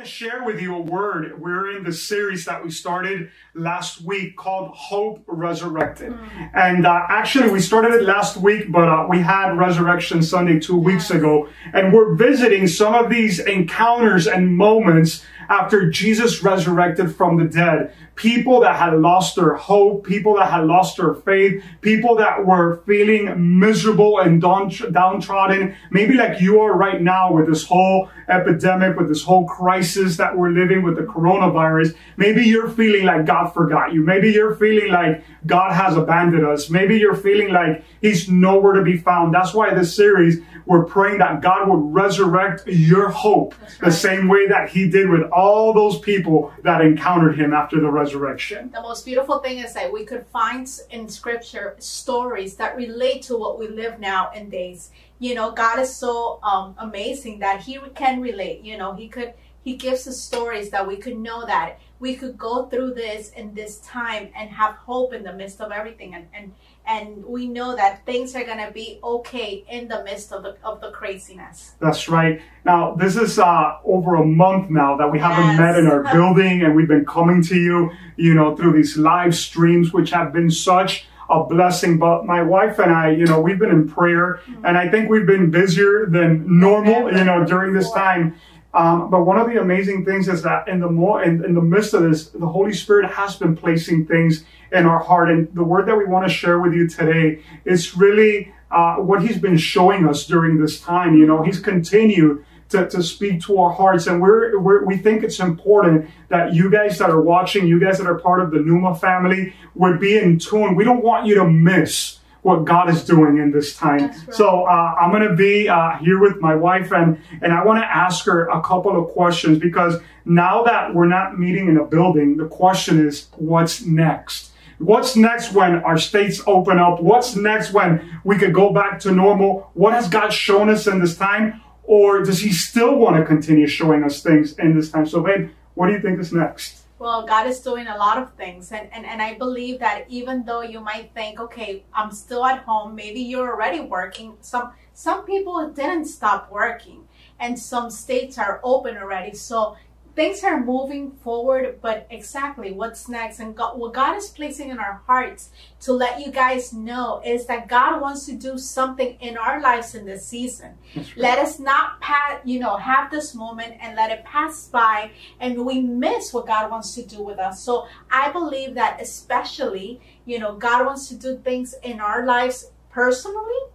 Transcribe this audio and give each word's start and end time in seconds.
to 0.00 0.06
share 0.06 0.44
with 0.44 0.60
you 0.60 0.74
a 0.74 0.80
word. 0.80 1.38
We're 1.38 1.76
in 1.76 1.84
the 1.84 1.92
series 1.92 2.46
that 2.46 2.64
we 2.64 2.70
started 2.70 3.30
last 3.54 4.00
week 4.00 4.34
called 4.34 4.70
Hope 4.74 5.22
Resurrected. 5.26 6.12
Mm. 6.12 6.50
And 6.54 6.86
uh, 6.86 7.02
actually, 7.08 7.50
we 7.50 7.60
started 7.60 7.92
it 7.92 8.04
last 8.04 8.38
week, 8.38 8.72
but 8.72 8.88
uh, 8.88 9.06
we 9.10 9.18
had 9.18 9.58
Resurrection 9.58 10.22
Sunday 10.22 10.58
two 10.58 10.78
weeks 10.78 11.10
ago. 11.10 11.48
And 11.74 11.92
we're 11.92 12.14
visiting 12.14 12.66
some 12.66 12.94
of 12.94 13.10
these 13.10 13.40
encounters 13.40 14.26
and 14.26 14.56
moments 14.56 15.22
after 15.50 15.90
Jesus 15.90 16.42
resurrected 16.44 17.14
from 17.14 17.36
the 17.36 17.44
dead. 17.44 17.92
People 18.14 18.60
that 18.60 18.76
had 18.76 18.94
lost 18.94 19.34
their 19.34 19.54
hope, 19.54 20.06
people 20.06 20.36
that 20.36 20.50
had 20.50 20.64
lost 20.64 20.96
their 20.96 21.14
faith, 21.14 21.62
people 21.80 22.14
that 22.16 22.46
were 22.46 22.82
feeling 22.86 23.58
miserable 23.58 24.20
and 24.20 24.40
downtrodden, 24.40 25.74
maybe 25.90 26.14
like 26.14 26.40
you 26.40 26.60
are 26.60 26.76
right 26.76 27.02
now 27.02 27.32
with 27.32 27.48
this 27.48 27.64
whole 27.64 28.08
epidemic, 28.28 28.96
with 28.96 29.08
this 29.08 29.24
whole 29.24 29.46
crisis 29.46 30.16
that 30.18 30.36
we're 30.36 30.50
living 30.50 30.82
with 30.82 30.96
the 30.96 31.02
coronavirus. 31.02 31.96
Maybe 32.16 32.44
you're 32.44 32.68
feeling 32.68 33.04
like 33.04 33.26
God 33.26 33.48
forgot 33.52 33.92
you. 33.92 34.02
Maybe 34.02 34.30
you're 34.30 34.54
feeling 34.54 34.92
like 34.92 35.24
God 35.46 35.72
has 35.72 35.96
abandoned 35.96 36.46
us. 36.46 36.70
Maybe 36.70 36.98
you're 36.98 37.16
feeling 37.16 37.52
like 37.52 37.84
He's 38.00 38.28
nowhere 38.28 38.74
to 38.74 38.82
be 38.82 38.96
found. 38.96 39.34
That's 39.34 39.52
why 39.52 39.74
this 39.74 39.94
series, 39.94 40.38
we're 40.66 40.84
praying 40.84 41.18
that 41.18 41.40
God 41.40 41.68
would 41.68 41.92
resurrect 41.92 42.66
your 42.66 43.08
hope 43.08 43.54
right. 43.60 43.80
the 43.80 43.92
same 43.92 44.28
way 44.28 44.46
that 44.48 44.68
He 44.68 44.88
did 44.88 45.08
with 45.08 45.22
all 45.40 45.72
those 45.72 45.98
people 45.98 46.52
that 46.62 46.80
encountered 46.82 47.38
Him 47.38 47.52
after 47.52 47.80
the 47.80 47.90
resurrection. 47.90 48.70
The 48.70 48.82
most 48.82 49.04
beautiful 49.04 49.38
thing 49.38 49.58
is 49.58 49.72
that 49.74 49.92
we 49.92 50.04
could 50.04 50.26
find 50.26 50.68
in 50.90 51.08
Scripture 51.08 51.76
stories 51.78 52.56
that 52.56 52.76
relate 52.76 53.22
to 53.22 53.36
what 53.36 53.58
we 53.58 53.66
live 53.68 53.98
now 53.98 54.30
in 54.32 54.50
days. 54.50 54.90
You 55.18 55.34
know, 55.34 55.50
God 55.52 55.78
is 55.78 55.94
so 55.94 56.38
um, 56.42 56.74
amazing 56.78 57.38
that 57.40 57.62
He 57.62 57.78
can 57.94 58.20
relate. 58.20 58.62
You 58.62 58.76
know, 58.78 58.92
He 58.94 59.08
could 59.08 59.32
he 59.62 59.76
gives 59.76 60.06
us 60.06 60.20
stories 60.20 60.70
that 60.70 60.86
we 60.86 60.96
could 60.96 61.18
know 61.18 61.44
that 61.46 61.78
we 61.98 62.16
could 62.16 62.38
go 62.38 62.64
through 62.66 62.94
this 62.94 63.30
in 63.30 63.52
this 63.52 63.78
time 63.80 64.30
and 64.34 64.48
have 64.48 64.74
hope 64.76 65.12
in 65.12 65.22
the 65.22 65.32
midst 65.32 65.60
of 65.60 65.70
everything 65.70 66.14
and 66.14 66.26
and, 66.34 66.52
and 66.86 67.24
we 67.24 67.46
know 67.46 67.76
that 67.76 68.04
things 68.06 68.34
are 68.34 68.44
going 68.44 68.64
to 68.64 68.72
be 68.72 68.98
okay 69.04 69.64
in 69.70 69.86
the 69.86 70.02
midst 70.04 70.32
of 70.32 70.42
the 70.42 70.56
of 70.64 70.80
the 70.80 70.90
craziness 70.90 71.74
that's 71.78 72.08
right 72.08 72.40
now 72.64 72.94
this 72.94 73.16
is 73.16 73.38
uh, 73.38 73.78
over 73.84 74.16
a 74.16 74.24
month 74.24 74.70
now 74.70 74.96
that 74.96 75.10
we 75.10 75.18
haven't 75.18 75.44
yes. 75.44 75.58
met 75.58 75.76
in 75.76 75.86
our 75.86 76.02
building 76.12 76.62
and 76.62 76.74
we've 76.74 76.88
been 76.88 77.06
coming 77.06 77.42
to 77.42 77.56
you 77.56 77.90
you 78.16 78.34
know 78.34 78.56
through 78.56 78.72
these 78.72 78.96
live 78.96 79.34
streams 79.34 79.92
which 79.92 80.10
have 80.10 80.32
been 80.32 80.50
such 80.50 81.06
a 81.30 81.44
blessing. 81.44 81.98
But 81.98 82.26
my 82.26 82.42
wife 82.42 82.78
and 82.78 82.92
I, 82.92 83.10
you 83.10 83.24
know, 83.24 83.40
we've 83.40 83.58
been 83.58 83.70
in 83.70 83.88
prayer 83.88 84.40
mm-hmm. 84.46 84.66
and 84.66 84.76
I 84.76 84.88
think 84.88 85.08
we've 85.08 85.26
been 85.26 85.50
busier 85.50 86.06
than 86.06 86.58
normal, 86.58 87.12
you 87.12 87.24
know, 87.24 87.46
during 87.46 87.72
this 87.72 87.90
time. 87.92 88.38
Um, 88.72 89.10
but 89.10 89.24
one 89.24 89.38
of 89.38 89.48
the 89.48 89.60
amazing 89.60 90.04
things 90.04 90.28
is 90.28 90.42
that 90.42 90.68
in 90.68 90.78
the 90.78 90.88
more 90.88 91.22
in, 91.22 91.44
in 91.44 91.54
the 91.54 91.60
midst 91.60 91.92
of 91.92 92.02
this, 92.02 92.28
the 92.28 92.46
Holy 92.46 92.72
Spirit 92.72 93.10
has 93.10 93.36
been 93.36 93.56
placing 93.56 94.06
things 94.06 94.44
in 94.70 94.86
our 94.86 95.00
heart. 95.00 95.28
And 95.30 95.52
the 95.54 95.64
word 95.64 95.86
that 95.88 95.96
we 95.96 96.04
want 96.04 96.26
to 96.28 96.32
share 96.32 96.60
with 96.60 96.72
you 96.72 96.88
today 96.88 97.42
is 97.64 97.96
really 97.96 98.54
uh, 98.70 98.96
what 98.96 99.22
He's 99.22 99.38
been 99.38 99.56
showing 99.56 100.08
us 100.08 100.26
during 100.26 100.60
this 100.60 100.80
time. 100.80 101.16
You 101.16 101.26
know, 101.26 101.42
He's 101.42 101.58
continued 101.58 102.44
to, 102.68 102.88
to 102.88 103.02
speak 103.02 103.42
to 103.42 103.58
our 103.58 103.72
hearts. 103.72 104.06
And 104.06 104.22
we're, 104.22 104.58
we're, 104.60 104.84
we 104.84 104.96
think 104.96 105.24
it's 105.24 105.40
important 105.40 106.08
that 106.28 106.54
you 106.54 106.70
guys 106.70 106.98
that 106.98 107.10
are 107.10 107.20
watching, 107.20 107.66
you 107.66 107.80
guys 107.80 107.98
that 107.98 108.06
are 108.06 108.18
part 108.18 108.40
of 108.40 108.52
the 108.52 108.60
Numa 108.60 108.94
family, 108.94 109.52
would 109.74 109.98
be 109.98 110.16
in 110.16 110.38
tune. 110.38 110.76
We 110.76 110.84
don't 110.84 111.02
want 111.02 111.26
you 111.26 111.34
to 111.36 111.44
miss 111.44 112.19
what 112.42 112.64
God 112.64 112.88
is 112.88 113.04
doing 113.04 113.38
in 113.38 113.50
this 113.50 113.76
time. 113.76 114.08
Right. 114.08 114.34
So 114.34 114.64
uh, 114.64 114.94
I'm 115.00 115.10
going 115.10 115.28
to 115.28 115.34
be 115.34 115.68
uh, 115.68 115.96
here 115.98 116.18
with 116.18 116.40
my 116.40 116.54
wife, 116.54 116.92
and 116.92 117.20
and 117.42 117.52
I 117.52 117.64
want 117.64 117.80
to 117.80 117.86
ask 117.86 118.24
her 118.26 118.48
a 118.48 118.60
couple 118.62 118.98
of 118.98 119.10
questions 119.10 119.58
because 119.58 120.00
now 120.24 120.62
that 120.64 120.94
we're 120.94 121.08
not 121.08 121.38
meeting 121.38 121.68
in 121.68 121.76
a 121.76 121.84
building, 121.84 122.36
the 122.36 122.48
question 122.48 123.06
is, 123.06 123.28
what's 123.36 123.84
next? 123.84 124.52
What's 124.78 125.14
next 125.14 125.52
when 125.52 125.76
our 125.84 125.98
states 125.98 126.40
open 126.46 126.78
up? 126.78 127.02
What's 127.02 127.36
next 127.36 127.72
when 127.72 128.20
we 128.24 128.38
could 128.38 128.54
go 128.54 128.72
back 128.72 128.98
to 129.00 129.12
normal? 129.12 129.70
What 129.74 129.92
has 129.92 130.08
God 130.08 130.32
shown 130.32 130.70
us 130.70 130.86
in 130.86 131.00
this 131.00 131.18
time? 131.18 131.60
Or 131.82 132.22
does 132.22 132.40
He 132.40 132.52
still 132.52 132.96
want 132.96 133.16
to 133.16 133.24
continue 133.24 133.66
showing 133.66 134.04
us 134.04 134.22
things 134.22 134.58
in 134.58 134.74
this 134.74 134.90
time? 134.90 135.04
So, 135.06 135.22
babe, 135.22 135.50
what 135.74 135.88
do 135.88 135.92
you 135.92 136.00
think 136.00 136.18
is 136.18 136.32
next? 136.32 136.79
Well, 137.00 137.24
God 137.24 137.46
is 137.46 137.60
doing 137.60 137.86
a 137.86 137.96
lot 137.96 138.18
of 138.18 138.34
things. 138.34 138.72
And, 138.72 138.92
and, 138.92 139.06
and 139.06 139.22
I 139.22 139.32
believe 139.32 139.80
that 139.80 140.04
even 140.10 140.44
though 140.44 140.60
you 140.60 140.80
might 140.80 141.14
think, 141.14 141.40
okay, 141.40 141.82
I'm 141.94 142.12
still 142.12 142.44
at 142.44 142.62
home, 142.64 142.94
maybe 142.94 143.22
you're 143.22 143.50
already 143.50 143.80
working. 143.80 144.36
Some 144.42 144.72
some 144.92 145.24
people 145.24 145.70
didn't 145.70 146.04
stop 146.04 146.52
working 146.52 147.08
and 147.38 147.58
some 147.58 147.90
states 147.90 148.36
are 148.36 148.60
open 148.62 148.98
already. 148.98 149.34
So 149.34 149.76
things 150.14 150.42
are 150.44 150.62
moving 150.62 151.12
forward, 151.12 151.78
but 151.80 152.06
exactly 152.10 152.72
what's 152.72 153.08
next 153.08 153.40
and 153.40 153.56
God, 153.56 153.78
what 153.78 153.94
God 153.94 154.16
is 154.16 154.28
placing 154.28 154.70
in 154.70 154.78
our 154.78 155.02
hearts 155.06 155.50
to 155.80 155.92
let 155.92 156.20
you 156.24 156.32
guys 156.32 156.72
know 156.72 157.22
is 157.24 157.46
that 157.46 157.68
God 157.68 158.00
wants 158.00 158.26
to 158.26 158.32
do 158.32 158.58
something 158.58 159.16
in 159.20 159.36
our 159.36 159.60
lives 159.60 159.94
in 159.94 160.04
this 160.04 160.26
season. 160.26 160.74
Right. 160.94 161.16
Let 161.16 161.38
us 161.38 161.58
not 161.58 162.00
pat, 162.00 162.46
you 162.46 162.58
know, 162.58 162.76
have 162.76 163.10
this 163.10 163.34
moment 163.34 163.74
and 163.80 163.96
let 163.96 164.10
it 164.10 164.24
pass 164.24 164.68
by 164.68 165.12
and 165.38 165.64
we 165.64 165.80
miss 165.80 166.32
what 166.32 166.46
God 166.46 166.70
wants 166.70 166.94
to 166.96 167.02
do 167.04 167.22
with 167.22 167.38
us. 167.38 167.62
So 167.62 167.86
I 168.10 168.30
believe 168.30 168.74
that 168.74 169.00
especially, 169.00 170.00
you 170.24 170.38
know, 170.38 170.56
God 170.56 170.86
wants 170.86 171.08
to 171.08 171.14
do 171.14 171.38
things 171.38 171.74
in 171.82 172.00
our 172.00 172.26
lives 172.26 172.70
personally 172.90 173.70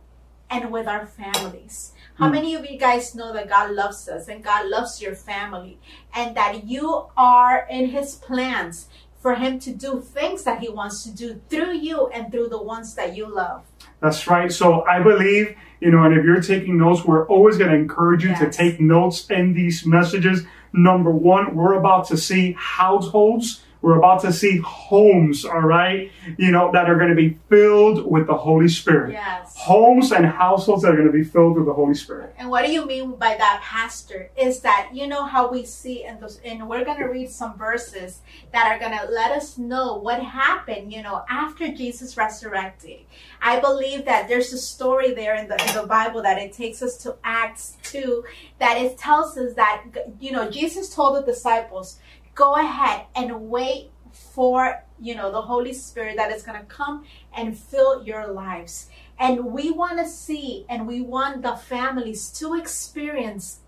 and 0.49 0.71
with 0.71 0.87
our 0.87 1.05
families. 1.05 1.93
How 2.15 2.27
hmm. 2.27 2.33
many 2.33 2.55
of 2.55 2.65
you 2.69 2.77
guys 2.77 3.15
know 3.15 3.33
that 3.33 3.49
God 3.49 3.71
loves 3.71 4.07
us 4.07 4.27
and 4.27 4.43
God 4.43 4.67
loves 4.67 5.01
your 5.01 5.15
family 5.15 5.79
and 6.13 6.35
that 6.35 6.65
you 6.65 7.07
are 7.17 7.67
in 7.69 7.89
His 7.89 8.15
plans 8.15 8.87
for 9.21 9.35
Him 9.35 9.59
to 9.59 9.73
do 9.73 10.01
things 10.01 10.43
that 10.43 10.59
He 10.59 10.69
wants 10.69 11.03
to 11.03 11.11
do 11.11 11.41
through 11.49 11.73
you 11.73 12.07
and 12.07 12.31
through 12.31 12.49
the 12.49 12.61
ones 12.61 12.95
that 12.95 13.15
you 13.15 13.27
love? 13.27 13.65
That's 14.01 14.27
right. 14.27 14.51
So 14.51 14.83
I 14.83 15.01
believe, 15.01 15.55
you 15.79 15.91
know, 15.91 16.03
and 16.03 16.15
if 16.15 16.23
you're 16.23 16.41
taking 16.41 16.77
notes, 16.77 17.03
we're 17.03 17.27
always 17.27 17.57
going 17.57 17.71
to 17.71 17.75
encourage 17.75 18.23
you 18.23 18.29
yes. 18.29 18.39
to 18.39 18.51
take 18.51 18.79
notes 18.79 19.29
in 19.29 19.53
these 19.53 19.85
messages. 19.85 20.43
Number 20.73 21.11
one, 21.11 21.55
we're 21.55 21.73
about 21.73 22.07
to 22.09 22.17
see 22.17 22.55
households 22.57 23.64
we're 23.85 23.99
about 23.99 24.19
to 24.19 24.33
see 24.33 24.57
homes, 24.57 25.45
all 25.45 25.61
right, 25.61 26.11
you 26.39 26.49
know, 26.49 26.71
that 26.71 26.89
are 26.89 26.95
going 26.95 27.11
to 27.11 27.15
be 27.15 27.37
filled 27.49 28.03
with 28.03 28.25
the 28.25 28.33
Holy 28.33 28.67
Spirit. 28.67 29.11
Yes. 29.11 29.55
Homes 29.55 30.11
and 30.11 30.25
households 30.25 30.81
that 30.81 30.91
are 30.91 30.95
going 30.95 31.05
to 31.05 31.13
be 31.13 31.23
filled 31.23 31.55
with 31.55 31.67
the 31.67 31.73
Holy 31.73 31.93
Spirit. 31.93 32.33
And 32.39 32.49
what 32.49 32.65
do 32.65 32.71
you 32.71 32.83
mean 32.87 33.11
by 33.11 33.35
that, 33.37 33.61
Pastor? 33.61 34.31
Is 34.35 34.61
that 34.61 34.89
you 34.91 35.05
know 35.05 35.23
how 35.23 35.51
we 35.51 35.65
see 35.65 36.03
in 36.03 36.19
those, 36.19 36.39
and 36.43 36.67
we're 36.67 36.83
going 36.83 36.97
to 36.97 37.05
read 37.05 37.29
some 37.29 37.59
verses 37.59 38.21
that 38.51 38.65
are 38.65 38.79
going 38.79 38.97
to 38.97 39.05
let 39.13 39.29
us 39.29 39.59
know 39.59 39.97
what 39.97 40.19
happened, 40.19 40.91
you 40.91 41.03
know, 41.03 41.23
after 41.29 41.71
Jesus 41.71 42.17
resurrected. 42.17 43.01
I 43.39 43.59
believe 43.59 44.05
that 44.05 44.27
there's 44.27 44.51
a 44.51 44.57
story 44.57 45.13
there 45.13 45.35
in 45.35 45.47
the, 45.47 45.63
in 45.63 45.75
the 45.75 45.85
Bible 45.85 46.23
that 46.23 46.39
it 46.39 46.53
takes 46.53 46.81
us 46.81 46.97
to 47.03 47.17
Acts 47.23 47.77
2 47.83 48.23
that 48.57 48.77
it 48.77 48.97
tells 48.97 49.37
us 49.37 49.53
that, 49.55 49.83
you 50.19 50.31
know, 50.31 50.49
Jesus 50.49 50.89
told 50.89 51.17
the 51.17 51.21
disciples, 51.21 51.99
go 52.35 52.55
ahead 52.55 53.05
and 53.15 53.49
wait 53.49 53.91
for 54.11 54.83
you 54.99 55.15
know 55.15 55.31
the 55.31 55.41
holy 55.41 55.73
spirit 55.73 56.15
that 56.15 56.31
is 56.31 56.43
going 56.43 56.59
to 56.59 56.65
come 56.65 57.05
and 57.35 57.57
fill 57.57 58.03
your 58.05 58.27
lives. 58.27 58.89
And 59.17 59.45
we 59.45 59.71
want 59.71 59.97
to 59.99 60.07
see 60.07 60.65
and 60.69 60.87
we 60.87 61.01
want 61.01 61.41
the 61.41 61.55
families 61.55 62.29
to 62.39 62.53
experience 62.55 63.59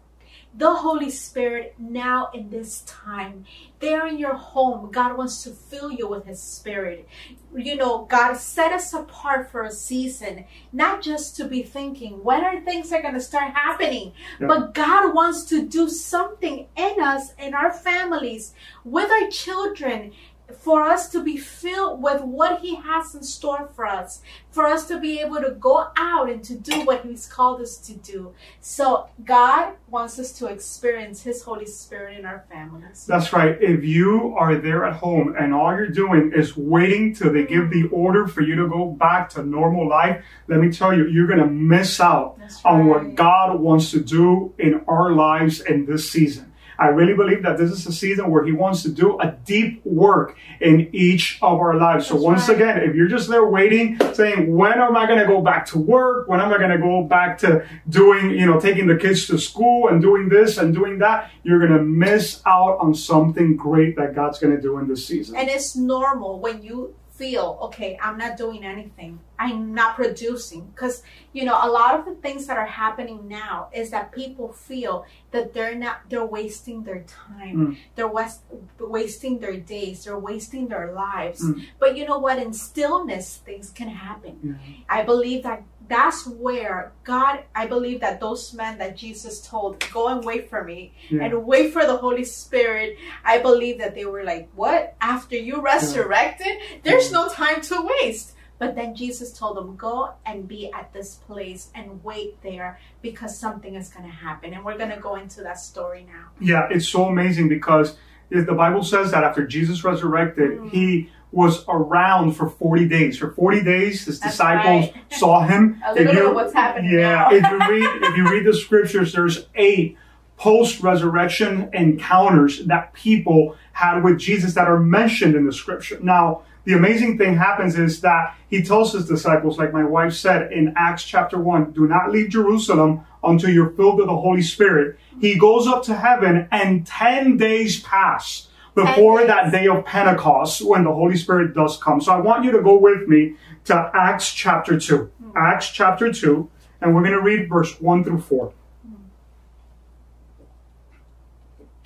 the 0.57 0.73
Holy 0.73 1.11
Spirit 1.11 1.75
now 1.77 2.29
in 2.33 2.49
this 2.49 2.81
time. 2.81 3.45
There 3.79 4.07
in 4.07 4.17
your 4.17 4.33
home, 4.33 4.91
God 4.91 5.15
wants 5.15 5.43
to 5.43 5.51
fill 5.51 5.91
you 5.91 6.07
with 6.07 6.25
His 6.25 6.41
Spirit. 6.41 7.07
You 7.55 7.75
know, 7.75 8.05
God 8.05 8.37
set 8.37 8.71
us 8.71 8.91
apart 8.91 9.51
for 9.51 9.63
a 9.63 9.71
season, 9.71 10.45
not 10.73 11.03
just 11.03 11.35
to 11.37 11.45
be 11.45 11.61
thinking, 11.61 12.23
when 12.23 12.43
are 12.43 12.59
things 12.61 12.91
are 12.91 13.03
going 13.03 13.13
to 13.13 13.21
start 13.21 13.53
happening? 13.53 14.13
Yeah. 14.39 14.47
But 14.47 14.73
God 14.73 15.13
wants 15.13 15.45
to 15.45 15.67
do 15.67 15.87
something 15.87 16.67
in 16.75 17.01
us, 17.01 17.33
in 17.37 17.53
our 17.53 17.71
families, 17.71 18.55
with 18.83 19.11
our 19.11 19.29
children, 19.29 20.11
for 20.55 20.81
us 20.81 21.09
to 21.09 21.23
be 21.23 21.37
filled 21.37 22.01
with 22.01 22.21
what 22.21 22.61
He 22.61 22.75
has 22.75 23.13
in 23.13 23.23
store 23.23 23.69
for 23.75 23.85
us, 23.85 24.21
for 24.49 24.65
us 24.65 24.87
to 24.87 24.99
be 24.99 25.19
able 25.19 25.41
to 25.41 25.51
go 25.51 25.87
out 25.97 26.29
and 26.29 26.43
to 26.45 26.55
do 26.55 26.85
what 26.85 27.05
He's 27.05 27.27
called 27.27 27.61
us 27.61 27.77
to 27.77 27.93
do. 27.93 28.33
So, 28.61 29.09
God 29.25 29.73
wants 29.89 30.19
us 30.19 30.31
to 30.33 30.47
experience 30.47 31.21
His 31.21 31.43
Holy 31.43 31.65
Spirit 31.65 32.17
in 32.17 32.25
our 32.25 32.45
families. 32.49 33.05
That's 33.05 33.33
right. 33.33 33.57
If 33.61 33.83
you 33.83 34.35
are 34.37 34.55
there 34.55 34.85
at 34.85 34.95
home 34.95 35.35
and 35.37 35.53
all 35.53 35.71
you're 35.75 35.89
doing 35.89 36.31
is 36.33 36.55
waiting 36.55 37.13
till 37.13 37.33
they 37.33 37.45
give 37.45 37.69
the 37.69 37.87
order 37.89 38.27
for 38.27 38.41
you 38.41 38.55
to 38.55 38.67
go 38.67 38.85
back 38.85 39.29
to 39.31 39.43
normal 39.43 39.87
life, 39.87 40.23
let 40.47 40.59
me 40.59 40.71
tell 40.71 40.95
you, 40.95 41.07
you're 41.07 41.27
going 41.27 41.39
to 41.39 41.47
miss 41.47 41.99
out 41.99 42.39
right. 42.39 42.51
on 42.63 42.87
what 42.87 43.15
God 43.15 43.59
wants 43.59 43.91
to 43.91 43.99
do 43.99 44.53
in 44.57 44.81
our 44.87 45.11
lives 45.11 45.61
in 45.61 45.85
this 45.85 46.09
season. 46.09 46.53
I 46.79 46.87
really 46.87 47.13
believe 47.13 47.43
that 47.43 47.57
this 47.57 47.71
is 47.71 47.85
a 47.87 47.91
season 47.91 48.29
where 48.29 48.45
He 48.45 48.51
wants 48.51 48.83
to 48.83 48.89
do 48.89 49.19
a 49.19 49.31
deep 49.45 49.85
work 49.85 50.37
in 50.61 50.89
each 50.93 51.39
of 51.41 51.59
our 51.59 51.75
lives. 51.75 52.07
So 52.07 52.13
That's 52.15 52.23
once 52.23 52.49
right. 52.49 52.55
again, 52.55 52.77
if 52.83 52.95
you're 52.95 53.07
just 53.07 53.29
there 53.29 53.45
waiting, 53.45 53.99
saying, 54.13 54.53
when 54.53 54.79
am 54.79 54.95
I 54.95 55.05
going 55.07 55.19
to 55.19 55.25
go 55.25 55.41
back 55.41 55.65
to 55.67 55.79
work? 55.79 56.27
When 56.27 56.39
am 56.39 56.51
I 56.53 56.57
going 56.57 56.71
to 56.71 56.77
go 56.77 57.03
back 57.03 57.37
to 57.39 57.65
doing, 57.89 58.31
you 58.31 58.45
know, 58.45 58.59
taking 58.59 58.87
the 58.87 58.95
kids 58.95 59.27
to 59.27 59.37
school 59.37 59.87
and 59.87 60.01
doing 60.01 60.29
this 60.29 60.57
and 60.57 60.73
doing 60.73 60.99
that? 60.99 61.31
You're 61.43 61.59
going 61.59 61.77
to 61.77 61.83
miss 61.83 62.41
out 62.45 62.77
on 62.79 62.93
something 62.93 63.55
great 63.55 63.95
that 63.97 64.15
God's 64.15 64.39
going 64.39 64.55
to 64.55 64.61
do 64.61 64.77
in 64.77 64.87
this 64.87 65.05
season. 65.05 65.35
And 65.35 65.49
it's 65.49 65.75
normal 65.75 66.39
when 66.39 66.61
you 66.61 66.95
feel, 67.17 67.57
okay, 67.63 67.97
I'm 68.01 68.17
not 68.17 68.37
doing 68.37 68.63
anything. 68.63 69.19
I'm 69.39 69.73
not 69.73 69.95
producing. 69.95 70.67
Because, 70.67 71.03
you 71.33 71.45
know, 71.45 71.57
a 71.61 71.69
lot 71.69 71.99
of 71.99 72.05
the 72.05 72.15
things 72.15 72.47
that 72.47 72.57
are 72.57 72.65
happening 72.65 73.27
now 73.27 73.69
is 73.73 73.89
that 73.91 74.11
people 74.11 74.53
feel 74.53 75.05
that 75.31 75.53
they're 75.53 75.75
not, 75.75 76.01
they're 76.09 76.25
wasting 76.25 76.83
their 76.83 77.03
time. 77.03 77.57
Mm. 77.57 77.77
They're 77.95 78.07
west, 78.07 78.41
wasting 78.79 79.39
their 79.39 79.57
days. 79.57 80.05
They're 80.05 80.19
wasting 80.19 80.67
their 80.67 80.93
lives. 80.93 81.43
Mm. 81.43 81.65
But 81.79 81.97
you 81.97 82.05
know 82.05 82.19
what? 82.19 82.39
In 82.39 82.53
stillness, 82.53 83.37
things 83.37 83.71
can 83.71 83.89
happen. 83.89 84.59
I 84.89 85.03
believe 85.03 85.43
that 85.43 85.63
that's 85.87 86.25
where 86.27 86.91
God, 87.03 87.43
I 87.55 87.65
believe 87.67 88.01
that 88.01 88.19
those 88.19 88.53
men 88.53 88.77
that 88.79 88.97
Jesus 88.97 89.39
told, 89.41 89.83
go 89.93 90.07
and 90.09 90.23
wait 90.23 90.49
for 90.49 90.63
me 90.63 90.93
Yeah. 91.09 91.23
and 91.23 91.45
wait 91.45 91.73
for 91.73 91.85
the 91.85 91.97
Holy 91.97 92.23
Spirit, 92.25 92.97
I 93.23 93.39
believe 93.39 93.77
that 93.79 93.95
they 93.95 94.05
were 94.05 94.23
like, 94.23 94.49
what? 94.55 94.95
After 95.01 95.35
you 95.35 95.61
resurrected, 95.61 96.57
there's 96.83 97.11
no 97.11 97.29
time 97.29 97.61
to 97.61 97.89
waste. 98.01 98.33
But 98.59 98.75
then 98.75 98.95
Jesus 98.95 99.31
told 99.37 99.55
them, 99.55 99.75
go 99.75 100.13
and 100.25 100.47
be 100.47 100.73
at 100.73 100.91
this 100.91 101.15
place 101.15 101.69
and 101.75 102.03
wait 102.03 102.41
there 102.41 102.79
because 103.03 103.37
something 103.37 103.75
is 103.75 103.89
going 103.89 104.05
to 104.09 104.11
happen. 104.15 104.53
And 104.53 104.65
we're 104.65 104.77
going 104.79 104.89
to 104.89 104.97
go 104.99 105.15
into 105.15 105.43
that 105.43 105.59
story 105.59 106.07
now. 106.07 106.29
Yeah, 106.39 106.67
it's 106.71 106.87
so 106.87 107.05
amazing 107.05 107.49
because 107.49 107.95
the 108.31 108.53
Bible 108.53 108.83
says 108.83 109.11
that 109.11 109.23
after 109.23 109.45
Jesus 109.45 109.83
resurrected, 109.83 110.59
Mm. 110.59 110.71
he 110.71 111.09
was 111.31 111.65
around 111.67 112.31
for 112.33 112.49
40 112.49 112.87
days. 112.87 113.17
For 113.17 113.31
40 113.31 113.63
days, 113.63 114.05
his 114.05 114.19
That's 114.19 114.33
disciples 114.33 114.91
right. 114.93 115.13
saw 115.13 115.41
him. 115.45 115.81
A 115.85 115.93
little 115.93 116.13
bit 116.13 116.21
you- 116.21 116.29
of 116.29 116.35
what's 116.35 116.53
happening 116.53 116.91
Yeah, 116.91 117.27
now. 117.29 117.29
if 117.31 117.43
you 117.43 117.59
read 117.69 118.03
if 118.03 118.17
you 118.17 118.29
read 118.31 118.45
the 118.45 118.53
scriptures, 118.53 119.13
there's 119.13 119.47
eight 119.55 119.97
post-resurrection 120.37 121.69
encounters 121.73 122.65
that 122.65 122.93
people 122.93 123.55
had 123.73 124.03
with 124.03 124.17
Jesus 124.19 124.53
that 124.53 124.67
are 124.67 124.79
mentioned 124.79 125.35
in 125.35 125.45
the 125.45 125.51
scripture. 125.53 125.99
Now, 126.01 126.43
the 126.65 126.73
amazing 126.73 127.17
thing 127.17 127.35
happens 127.35 127.77
is 127.77 128.01
that 128.01 128.35
he 128.49 128.61
tells 128.61 128.93
his 128.93 129.07
disciples, 129.07 129.57
like 129.57 129.71
my 129.73 129.83
wife 129.83 130.13
said 130.13 130.51
in 130.51 130.73
Acts 130.75 131.03
chapter 131.03 131.39
1, 131.39 131.71
do 131.71 131.87
not 131.87 132.11
leave 132.11 132.29
Jerusalem 132.29 133.01
until 133.23 133.49
you're 133.49 133.69
filled 133.71 133.97
with 133.97 134.07
the 134.07 134.15
Holy 134.15 134.41
Spirit. 134.41 134.97
He 135.21 135.37
goes 135.37 135.65
up 135.67 135.83
to 135.83 135.95
heaven 135.95 136.47
and 136.51 136.85
10 136.85 137.37
days 137.37 137.79
pass 137.81 138.46
before 138.77 139.25
that 139.25 139.51
day 139.51 139.67
of 139.67 139.83
Pentecost 139.85 140.63
when 140.63 140.83
the 140.83 140.93
Holy 140.93 141.17
Spirit 141.17 141.55
does 141.55 141.77
come. 141.77 141.99
So 141.99 142.13
I 142.13 142.19
want 142.19 142.45
you 142.45 142.51
to 142.51 142.61
go 142.61 142.77
with 142.77 143.07
me 143.07 143.35
to 143.65 143.91
Acts 143.93 144.31
chapter 144.31 144.79
2. 144.79 144.97
Hmm. 144.97 145.31
Acts 145.35 145.71
chapter 145.71 146.13
2, 146.13 146.47
and 146.81 146.93
we're 146.93 147.01
going 147.01 147.13
to 147.13 147.21
read 147.21 147.49
verse 147.49 147.81
1 147.81 148.03
through 148.03 148.21
4. 148.21 148.53
Hmm. 148.85 148.93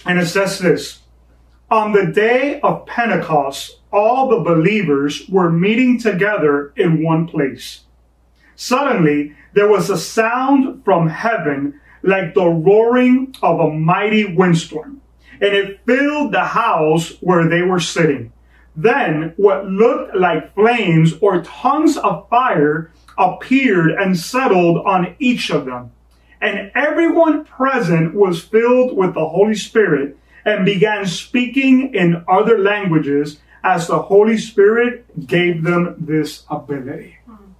And 0.06 0.20
it 0.20 0.26
says 0.28 0.60
this 0.60 1.00
On 1.70 1.94
the 1.94 2.08
day 2.08 2.60
of 2.60 2.86
Pentecost, 2.86 3.80
all 3.94 4.28
the 4.30 4.40
believers 4.40 5.30
were 5.30 5.50
meeting 5.50 5.98
together 5.98 6.74
in 6.76 7.02
one 7.02 7.26
place. 7.26 7.82
Suddenly, 8.58 9.34
there 9.54 9.70
was 9.70 9.90
a 9.90 9.98
sound 9.98 10.84
from 10.84 11.08
heaven 11.08 11.80
like 12.04 12.34
the 12.34 12.48
roaring 12.48 13.34
of 13.42 13.62
a 13.62 13.72
mighty 13.72 14.26
windstorm, 14.26 15.01
and 15.42 15.56
it 15.56 15.80
filled 15.86 16.32
the 16.32 16.46
house 16.46 17.14
where 17.20 17.50
they 17.50 17.64
were 17.64 17.80
sitting. 17.80 18.32
Then 18.76 19.34
what 19.36 19.66
looked 19.66 20.16
like 20.16 20.54
flames 20.54 21.14
or 21.20 21.44
tongues 21.44 21.98
of 21.98 22.30
fire 22.30 22.92
appeared 23.18 23.92
and 23.92 24.18
settled 24.18 24.86
on 24.86 25.16
each 25.20 25.50
of 25.50 25.66
them. 25.66 25.92
And 26.40 26.72
everyone 26.74 27.46
present 27.46 28.14
was 28.14 28.42
filled 28.42 28.96
with 28.96 29.14
the 29.14 29.28
Holy 29.28 29.56
Spirit 29.56 30.18
and 30.46 30.66
began 30.66 31.06
speaking 31.06 31.94
in 31.94 32.24
other 32.28 32.58
languages 32.58 33.40
as 33.64 33.88
the 33.88 34.02
Holy 34.02 34.38
Spirit 34.38 35.28
gave 35.28 35.64
them 35.64 35.96
this 36.00 36.44
ability. 36.50 37.18
Hmm. 37.28 37.52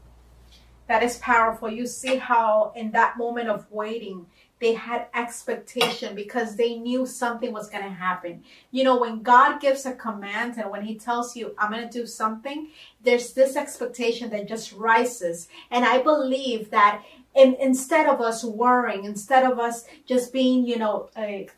That 0.88 1.04
is 1.04 1.18
powerful. 1.18 1.70
You 1.70 1.86
see 1.86 2.16
how 2.16 2.74
in 2.76 2.92
that 2.92 3.18
moment 3.18 3.50
of 3.50 3.70
waiting, 3.72 4.26
they 4.62 4.76
had 4.76 5.08
expectation 5.16 6.16
because 6.16 6.56
they 6.56 6.76
knew 6.76 7.06
something 7.06 7.52
was 7.52 7.68
going 7.68 7.84
to 7.84 7.90
happen. 7.90 8.44
You 8.70 8.84
know, 8.84 8.98
when 8.98 9.24
God 9.24 9.60
gives 9.60 9.86
a 9.88 9.94
command 9.94 10.58
and 10.58 10.70
when 10.70 10.86
He 10.86 10.96
tells 10.96 11.36
you, 11.36 11.56
I'm 11.58 11.72
going 11.72 11.90
to 11.90 12.00
do 12.00 12.06
something, 12.06 12.70
there's 13.04 13.34
this 13.34 13.56
expectation 13.56 14.30
that 14.30 14.48
just 14.48 14.72
rises. 14.72 15.50
And 15.72 15.84
I 15.84 16.04
believe 16.04 16.70
that 16.70 17.04
in, 17.36 17.56
instead 17.60 18.08
of 18.08 18.22
us 18.22 18.44
worrying, 18.44 19.06
instead 19.06 19.52
of 19.52 19.58
us 19.58 19.86
just 20.06 20.32
being, 20.32 20.68
you 20.68 20.78
know, 20.78 21.10
a, 21.18 21.50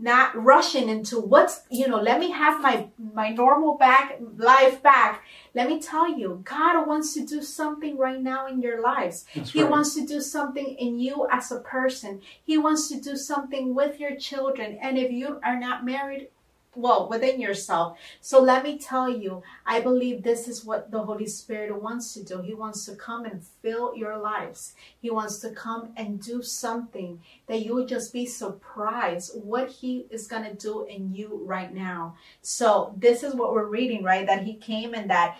not 0.00 0.34
rushing 0.42 0.88
into 0.88 1.20
what's 1.20 1.62
you 1.70 1.86
know 1.86 2.00
let 2.00 2.18
me 2.18 2.30
have 2.30 2.60
my 2.62 2.88
my 3.14 3.30
normal 3.30 3.76
back 3.76 4.18
life 4.36 4.82
back. 4.82 5.22
Let 5.54 5.68
me 5.68 5.80
tell 5.80 6.08
you 6.08 6.42
god 6.44 6.86
wants 6.86 7.14
to 7.14 7.26
do 7.26 7.42
something 7.42 7.96
right 7.98 8.20
now 8.20 8.46
in 8.46 8.62
your 8.62 8.80
lives. 8.80 9.26
That's 9.34 9.50
he 9.52 9.62
right. 9.62 9.70
wants 9.70 9.94
to 9.94 10.06
do 10.06 10.20
something 10.20 10.74
in 10.78 10.98
you 10.98 11.28
as 11.30 11.52
a 11.52 11.60
person. 11.60 12.22
He 12.42 12.56
wants 12.56 12.88
to 12.88 13.00
do 13.00 13.16
something 13.16 13.74
with 13.74 14.00
your 14.00 14.16
children. 14.16 14.78
And 14.80 14.96
if 14.96 15.10
you 15.12 15.40
are 15.44 15.58
not 15.58 15.84
married 15.84 16.28
well 16.74 17.08
within 17.08 17.40
yourself 17.40 17.98
so 18.20 18.40
let 18.40 18.62
me 18.62 18.78
tell 18.78 19.08
you 19.08 19.42
i 19.66 19.80
believe 19.80 20.22
this 20.22 20.46
is 20.46 20.64
what 20.64 20.90
the 20.90 21.02
holy 21.02 21.26
spirit 21.26 21.82
wants 21.82 22.14
to 22.14 22.22
do 22.22 22.40
he 22.40 22.54
wants 22.54 22.84
to 22.84 22.94
come 22.94 23.24
and 23.24 23.42
fill 23.62 23.94
your 23.96 24.16
lives 24.18 24.74
he 25.00 25.10
wants 25.10 25.38
to 25.38 25.50
come 25.50 25.92
and 25.96 26.22
do 26.22 26.42
something 26.42 27.20
that 27.46 27.64
you 27.64 27.74
would 27.74 27.88
just 27.88 28.12
be 28.12 28.24
surprised 28.26 29.32
what 29.34 29.68
he 29.68 30.06
is 30.10 30.26
going 30.26 30.44
to 30.44 30.54
do 30.54 30.84
in 30.86 31.14
you 31.14 31.40
right 31.44 31.72
now. 31.74 32.16
So, 32.42 32.94
this 32.96 33.22
is 33.22 33.34
what 33.34 33.52
we're 33.52 33.66
reading, 33.66 34.02
right? 34.02 34.26
That 34.26 34.44
he 34.44 34.54
came 34.54 34.94
and 34.94 35.10
that 35.10 35.36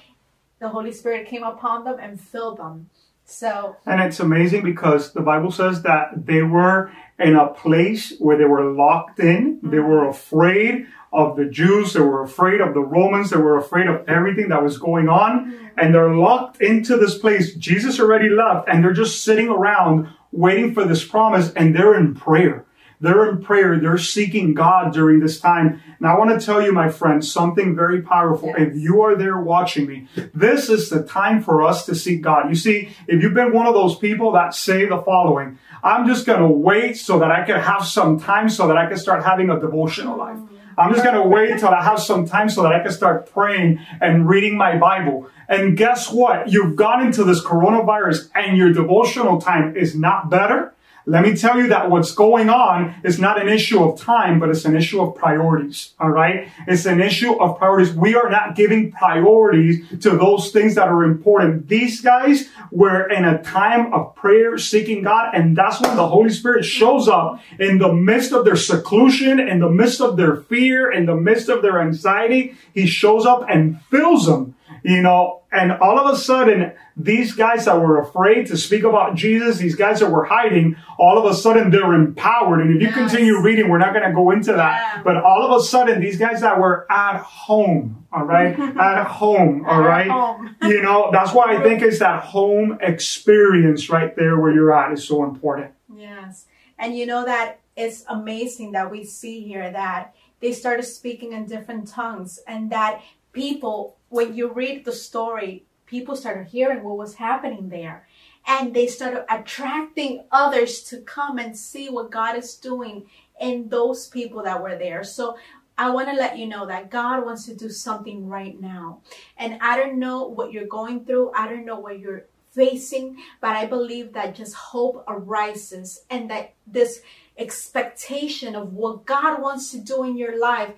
the 0.59 0.69
Holy 0.69 0.93
Spirit 0.93 1.27
came 1.27 1.43
upon 1.43 1.85
them 1.85 1.99
and 2.01 2.21
filled 2.21 2.59
them. 2.59 2.91
So, 3.25 3.77
And 3.87 4.01
it's 4.01 4.19
amazing 4.21 4.65
because 4.65 5.13
the 5.13 5.21
Bible 5.21 5.53
says 5.53 5.83
that 5.83 6.27
they 6.27 6.43
were 6.43 6.91
in 7.19 7.37
a 7.37 7.49
place 7.49 8.13
where 8.19 8.37
they 8.37 8.45
were 8.45 8.73
locked 8.73 9.21
in. 9.21 9.61
They 9.63 9.77
mm-hmm. 9.77 9.89
were 9.89 10.09
afraid 10.09 10.87
of 11.13 11.37
the 11.37 11.45
Jews. 11.45 11.93
They 11.93 12.01
were 12.01 12.23
afraid 12.23 12.61
of 12.61 12.75
the 12.75 12.81
Romans. 12.81 13.31
They 13.31 13.37
were 13.37 13.59
afraid 13.59 13.87
of 13.87 14.09
everything 14.09 14.49
that 14.49 14.63
was 14.63 14.79
going 14.79 15.09
on. 15.09 15.53
Mm-hmm. 15.53 15.67
And 15.79 15.95
they're 15.95 16.15
locked 16.15 16.61
into 16.61 16.97
this 16.97 17.19
place. 17.19 17.55
Jesus 17.55 17.99
already 17.99 18.29
left 18.29 18.69
and 18.69 18.85
they're 18.85 18.93
just 18.93 19.25
sitting 19.25 19.49
around 19.49 20.09
waiting 20.33 20.75
for 20.75 20.85
this 20.85 21.05
promise 21.05 21.53
and 21.55 21.75
they're 21.75 21.99
in 21.99 22.15
prayer. 22.15 22.65
They're 23.01 23.31
in 23.31 23.43
prayer. 23.43 23.79
They're 23.79 23.97
seeking 23.97 24.53
God 24.53 24.93
during 24.93 25.21
this 25.21 25.41
time. 25.41 25.81
And 25.99 26.07
I 26.07 26.19
want 26.19 26.39
to 26.39 26.45
tell 26.45 26.63
you, 26.63 26.71
my 26.71 26.91
friends, 26.91 27.33
something 27.33 27.75
very 27.75 28.03
powerful. 28.03 28.49
Yes. 28.51 28.69
If 28.69 28.77
you 28.77 29.01
are 29.01 29.17
there 29.17 29.41
watching 29.41 29.87
me, 29.87 30.07
this 30.35 30.69
is 30.69 30.91
the 30.91 31.03
time 31.03 31.43
for 31.43 31.63
us 31.63 31.87
to 31.87 31.95
seek 31.95 32.21
God. 32.21 32.51
You 32.51 32.55
see, 32.55 32.91
if 33.09 33.23
you've 33.23 33.33
been 33.33 33.55
one 33.55 33.67
of 33.67 33.73
those 33.73 33.97
people 33.97 34.33
that 34.33 34.55
say 34.55 34.85
the 34.85 34.99
following, 34.99 35.59
I'm 35.83 36.07
just 36.07 36.27
going 36.27 36.41
to 36.41 36.49
wait 36.49 36.99
so 36.99 37.19
that 37.21 37.31
I 37.31 37.45
can 37.45 37.59
have 37.59 37.87
some 37.87 38.21
time 38.21 38.51
so 38.51 38.69
that 38.69 38.77
I 38.77 38.87
can 38.87 38.99
start 38.99 39.25
having 39.25 39.49
a 39.49 39.59
devotional 39.59 40.19
life. 40.19 40.37
Mm-hmm. 40.37 40.57
I'm 40.79 40.93
just 40.93 41.05
going 41.05 41.17
to 41.17 41.29
wait 41.29 41.59
till 41.59 41.69
I 41.69 41.83
have 41.83 42.01
some 42.01 42.27
time 42.27 42.49
so 42.49 42.63
that 42.63 42.73
I 42.73 42.81
can 42.81 42.93
start 42.93 43.33
praying 43.33 43.81
and 44.01 44.29
reading 44.29 44.57
my 44.57 44.77
Bible. 44.77 45.29
And 45.49 45.77
guess 45.77 46.11
what? 46.11 46.51
You've 46.51 46.77
gone 46.77 47.05
into 47.05 47.25
this 47.25 47.43
coronavirus 47.43 48.31
and 48.35 48.57
your 48.57 48.73
devotional 48.73 49.41
time 49.41 49.77
is 49.77 49.95
not 49.95 50.31
better. 50.31 50.75
Let 51.11 51.25
me 51.25 51.35
tell 51.35 51.59
you 51.59 51.67
that 51.71 51.91
what's 51.91 52.13
going 52.13 52.49
on 52.49 52.95
is 53.03 53.19
not 53.19 53.43
an 53.43 53.49
issue 53.49 53.83
of 53.83 53.99
time, 53.99 54.39
but 54.39 54.49
it's 54.49 54.65
an 54.65 54.77
issue 54.77 55.03
of 55.03 55.17
priorities. 55.17 55.93
All 55.99 56.09
right. 56.09 56.49
It's 56.69 56.87
an 56.87 57.01
issue 57.01 57.33
of 57.33 57.59
priorities. 57.59 57.93
We 57.93 58.15
are 58.15 58.31
not 58.31 58.55
giving 58.55 58.93
priorities 58.93 59.89
to 60.03 60.11
those 60.11 60.53
things 60.53 60.77
that 60.77 60.87
are 60.87 61.03
important. 61.03 61.67
These 61.67 62.01
guys 62.01 62.49
were 62.71 63.11
in 63.11 63.25
a 63.25 63.43
time 63.43 63.93
of 63.93 64.15
prayer, 64.15 64.57
seeking 64.57 65.03
God. 65.03 65.35
And 65.35 65.57
that's 65.57 65.81
when 65.81 65.97
the 65.97 66.07
Holy 66.07 66.31
Spirit 66.31 66.65
shows 66.65 67.09
up 67.09 67.41
in 67.59 67.79
the 67.79 67.93
midst 67.93 68.33
of 68.33 68.45
their 68.45 68.55
seclusion, 68.55 69.41
in 69.41 69.59
the 69.59 69.69
midst 69.69 70.01
of 70.01 70.17
their 70.17 70.37
fear, 70.37 70.93
in 70.93 71.07
the 71.07 71.17
midst 71.17 71.49
of 71.49 71.63
their 71.63 71.81
anxiety. 71.81 72.55
He 72.73 72.87
shows 72.87 73.27
up 73.27 73.45
and 73.49 73.83
fills 73.91 74.27
them 74.27 74.55
you 74.83 75.03
know, 75.03 75.43
and 75.53 75.73
all 75.73 75.99
of 75.99 76.13
a 76.15 76.17
sudden, 76.17 76.73
these 76.97 77.33
guys 77.35 77.65
that 77.65 77.81
were 77.81 78.01
afraid 78.01 78.47
to 78.47 78.57
speak 78.57 78.85
about 78.85 79.15
Jesus, 79.17 79.59
these 79.59 79.75
guys 79.75 80.01
that 80.01 80.11
were 80.11 80.25
hiding, 80.25 80.77
all 80.99 81.19
of 81.19 81.25
a 81.25 81.35
sudden 81.35 81.71
they're 81.71 81.93
empowered. 81.95 82.61
And 82.61 82.77
if 82.77 82.81
you 82.83 82.89
Yes. 82.89 82.97
continue 82.97 83.41
reading, 83.41 83.69
we're 83.69 83.79
not 83.79 83.93
going 83.93 84.09
to 84.09 84.15
go 84.15 84.31
into 84.31 84.53
that. 84.53 84.97
Yeah. 84.97 85.03
But 85.03 85.17
all 85.17 85.43
of 85.45 85.61
a 85.61 85.65
sudden, 85.65 86.01
these 86.01 86.19
guys 86.19 86.41
that 86.43 86.61
were 86.61 86.87
at 86.91 87.17
home, 87.21 88.07
all 88.13 88.25
right, 88.25 88.59
at 88.79 89.05
home, 89.07 89.65
all 89.67 89.81
right, 89.83 90.09
home. 90.11 90.55
you 90.63 90.83
know, 90.83 91.11
that's 91.13 91.33
why 91.35 91.57
I 91.57 91.63
think 91.63 91.83
it's 91.83 91.99
that 91.99 92.23
home 92.23 92.79
experience 92.81 93.91
right 93.91 94.15
there 94.17 94.39
where 94.39 94.53
you're 94.53 94.73
at 94.73 94.93
is 94.93 95.05
so 95.07 95.25
important. 95.25 95.73
yes. 95.95 96.47
And 96.79 96.97
you 96.97 97.05
know 97.05 97.27
that 97.27 97.59
it's 97.77 98.05
amazing 98.09 98.73
that 98.73 98.91
we 98.91 99.05
see 99.05 99.43
here 99.43 99.71
that 99.71 100.15
they 100.41 100.53
started 100.53 100.85
speaking 100.85 101.35
in 101.35 101.45
different 101.45 101.87
tongues 101.89 102.39
and 102.47 102.71
that 102.71 103.03
people, 103.35 103.97
when 104.11 104.35
you 104.35 104.53
read 104.53 104.85
the 104.85 104.93
story, 104.93 105.65
people 105.87 106.15
started 106.15 106.49
hearing 106.49 106.85
what 106.85 106.99
was 106.99 107.15
happening 107.15 107.71
there 107.71 108.07
and 108.47 108.75
they 108.75 108.87
started 108.87 109.25
attracting 109.33 110.25
others 110.31 110.83
to 110.83 110.99
come 110.99 111.39
and 111.39 111.57
see 111.57 111.89
what 111.89 112.11
God 112.11 112.37
is 112.37 112.55
doing 112.57 113.07
in 113.41 113.69
those 113.69 114.09
people 114.09 114.43
that 114.43 114.63
were 114.63 114.77
there. 114.77 115.05
So 115.05 115.39
I 115.79 115.91
want 115.91 116.09
to 116.09 116.15
let 116.15 116.37
you 116.37 116.47
know 116.47 116.67
that 116.67 116.91
God 116.91 117.25
wants 117.25 117.47
to 117.47 117.55
do 117.55 117.71
something 117.71 118.29
right 118.29 118.61
now. 118.61 119.01
And 119.39 119.59
I 119.63 119.79
don't 119.79 119.99
know 119.99 120.25
what 120.25 120.53
you're 120.53 120.67
going 120.67 121.05
through. 121.05 121.33
I 121.35 121.49
don't 121.49 121.65
know 121.65 121.79
what 121.79 121.99
you're 121.99 122.27
facing, 122.51 123.17
but 123.41 123.57
I 123.57 123.67
believe 123.67 124.13
that 124.13 124.35
just 124.35 124.55
hope 124.55 125.05
arises 125.07 126.05
and 126.11 126.31
that 126.31 126.55
this 126.67 127.01
expectation 127.41 128.55
of 128.55 128.75
what 128.75 129.07
God 129.07 129.41
wants 129.41 129.71
to 129.73 129.79
do 129.79 130.05
in 130.05 130.17
your 130.17 130.39
life, 130.39 130.73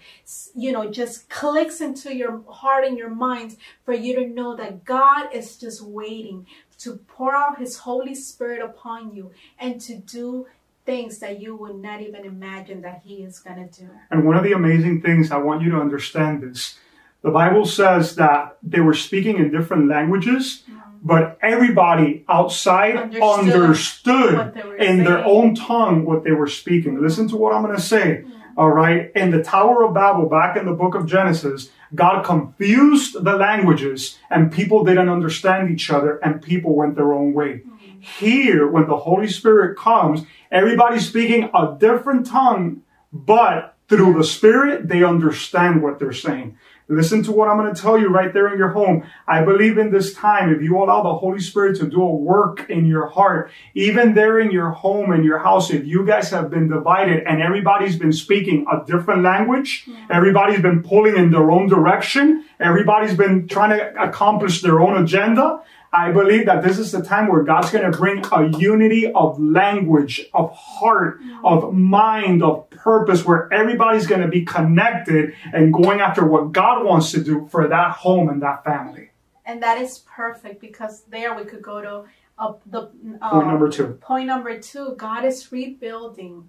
you 0.54 0.72
know, 0.72 0.90
just 0.90 1.28
clicks 1.28 1.80
into 1.80 2.14
your 2.14 2.42
heart 2.48 2.84
and 2.86 2.96
your 2.96 3.10
mind 3.10 3.56
for 3.84 3.92
you 3.92 4.14
to 4.14 4.26
know 4.26 4.56
that 4.56 4.84
God 4.84 5.34
is 5.34 5.56
just 5.56 5.82
waiting 5.82 6.46
to 6.78 6.96
pour 7.08 7.34
out 7.34 7.58
his 7.58 7.78
Holy 7.78 8.14
Spirit 8.14 8.62
upon 8.62 9.14
you 9.14 9.32
and 9.58 9.80
to 9.82 9.96
do 9.96 10.46
things 10.84 11.18
that 11.18 11.40
you 11.40 11.54
would 11.54 11.76
not 11.76 12.00
even 12.00 12.24
imagine 12.24 12.82
that 12.82 13.02
he 13.04 13.22
is 13.22 13.38
going 13.38 13.68
to 13.68 13.80
do. 13.80 13.88
And 14.10 14.24
one 14.24 14.36
of 14.36 14.42
the 14.42 14.52
amazing 14.52 15.00
things 15.00 15.30
I 15.30 15.36
want 15.36 15.62
you 15.62 15.70
to 15.70 15.80
understand 15.80 16.42
is 16.42 16.78
the 17.22 17.30
Bible 17.30 17.66
says 17.66 18.16
that 18.16 18.56
they 18.62 18.80
were 18.80 18.94
speaking 18.94 19.36
in 19.36 19.52
different 19.52 19.88
languages, 19.88 20.64
mm-hmm. 20.68 20.91
But 21.02 21.38
everybody 21.42 22.24
outside 22.28 22.96
understood, 22.96 23.54
understood 23.54 24.56
in 24.78 24.78
saying. 24.78 25.04
their 25.04 25.24
own 25.24 25.54
tongue 25.54 26.04
what 26.04 26.22
they 26.22 26.30
were 26.30 26.46
speaking. 26.46 27.02
Listen 27.02 27.28
to 27.28 27.36
what 27.36 27.52
I'm 27.52 27.62
going 27.62 27.74
to 27.74 27.82
say. 27.82 28.24
Yeah. 28.24 28.34
All 28.56 28.70
right. 28.70 29.10
In 29.14 29.30
the 29.30 29.42
Tower 29.42 29.84
of 29.84 29.94
Babel, 29.94 30.28
back 30.28 30.56
in 30.56 30.66
the 30.66 30.72
book 30.72 30.94
of 30.94 31.06
Genesis, 31.06 31.70
God 31.94 32.22
confused 32.22 33.22
the 33.22 33.36
languages 33.36 34.18
and 34.30 34.52
people 34.52 34.84
didn't 34.84 35.08
understand 35.08 35.70
each 35.70 35.90
other 35.90 36.18
and 36.18 36.40
people 36.40 36.76
went 36.76 36.94
their 36.94 37.12
own 37.12 37.32
way. 37.32 37.62
Mm-hmm. 37.66 38.00
Here, 38.00 38.68
when 38.68 38.86
the 38.86 38.96
Holy 38.96 39.28
Spirit 39.28 39.76
comes, 39.76 40.22
everybody's 40.50 41.08
speaking 41.08 41.50
a 41.54 41.76
different 41.78 42.26
tongue, 42.26 42.82
but 43.12 43.76
through 43.88 44.14
the 44.16 44.24
Spirit, 44.24 44.88
they 44.88 45.02
understand 45.02 45.82
what 45.82 45.98
they're 45.98 46.12
saying. 46.12 46.56
Listen 46.88 47.22
to 47.24 47.32
what 47.32 47.48
I'm 47.48 47.56
going 47.56 47.74
to 47.74 47.80
tell 47.80 47.98
you 47.98 48.08
right 48.08 48.32
there 48.32 48.52
in 48.52 48.58
your 48.58 48.70
home. 48.70 49.04
I 49.26 49.42
believe 49.44 49.78
in 49.78 49.90
this 49.90 50.12
time, 50.14 50.52
if 50.52 50.62
you 50.62 50.76
allow 50.82 51.02
the 51.02 51.14
Holy 51.14 51.40
Spirit 51.40 51.78
to 51.78 51.86
do 51.86 52.02
a 52.02 52.14
work 52.14 52.68
in 52.68 52.86
your 52.86 53.06
heart, 53.06 53.50
even 53.74 54.14
there 54.14 54.40
in 54.40 54.50
your 54.50 54.70
home 54.70 55.12
and 55.12 55.24
your 55.24 55.38
house, 55.38 55.70
if 55.70 55.86
you 55.86 56.04
guys 56.04 56.30
have 56.30 56.50
been 56.50 56.68
divided 56.68 57.24
and 57.24 57.40
everybody's 57.40 57.96
been 57.96 58.12
speaking 58.12 58.66
a 58.70 58.84
different 58.84 59.22
language, 59.22 59.84
yeah. 59.86 60.06
everybody's 60.10 60.60
been 60.60 60.82
pulling 60.82 61.16
in 61.16 61.30
their 61.30 61.50
own 61.50 61.68
direction, 61.68 62.44
everybody's 62.60 63.16
been 63.16 63.48
trying 63.48 63.70
to 63.70 64.02
accomplish 64.02 64.60
their 64.60 64.80
own 64.80 65.02
agenda, 65.02 65.60
I 65.92 66.10
believe 66.10 66.46
that 66.46 66.62
this 66.62 66.78
is 66.78 66.90
the 66.90 67.02
time 67.02 67.28
where 67.28 67.42
God's 67.42 67.70
going 67.70 67.90
to 67.90 67.96
bring 67.96 68.24
a 68.32 68.48
unity 68.58 69.12
of 69.12 69.38
language, 69.38 70.22
of 70.32 70.50
heart, 70.56 71.20
of 71.44 71.74
mind, 71.74 72.42
of 72.42 72.70
purpose, 72.70 73.26
where 73.26 73.52
everybody's 73.52 74.06
going 74.06 74.22
to 74.22 74.28
be 74.28 74.42
connected 74.42 75.34
and 75.52 75.72
going 75.72 76.00
after 76.00 76.24
what 76.24 76.52
God 76.52 76.84
wants 76.84 77.10
to 77.12 77.22
do 77.22 77.46
for 77.50 77.68
that 77.68 77.92
home 77.92 78.30
and 78.30 78.40
that 78.40 78.64
family. 78.64 79.10
And 79.44 79.62
that 79.62 79.78
is 79.78 79.98
perfect 79.98 80.60
because 80.60 81.02
there 81.02 81.34
we 81.34 81.44
could 81.44 81.62
go 81.62 81.82
to 81.82 82.04
uh, 82.38 82.54
the 82.66 82.90
uh, 83.20 83.30
point 83.30 83.48
number 83.48 83.68
two. 83.68 83.88
Point 84.00 84.26
number 84.26 84.58
two 84.58 84.94
God 84.96 85.24
is 85.26 85.52
rebuilding 85.52 86.48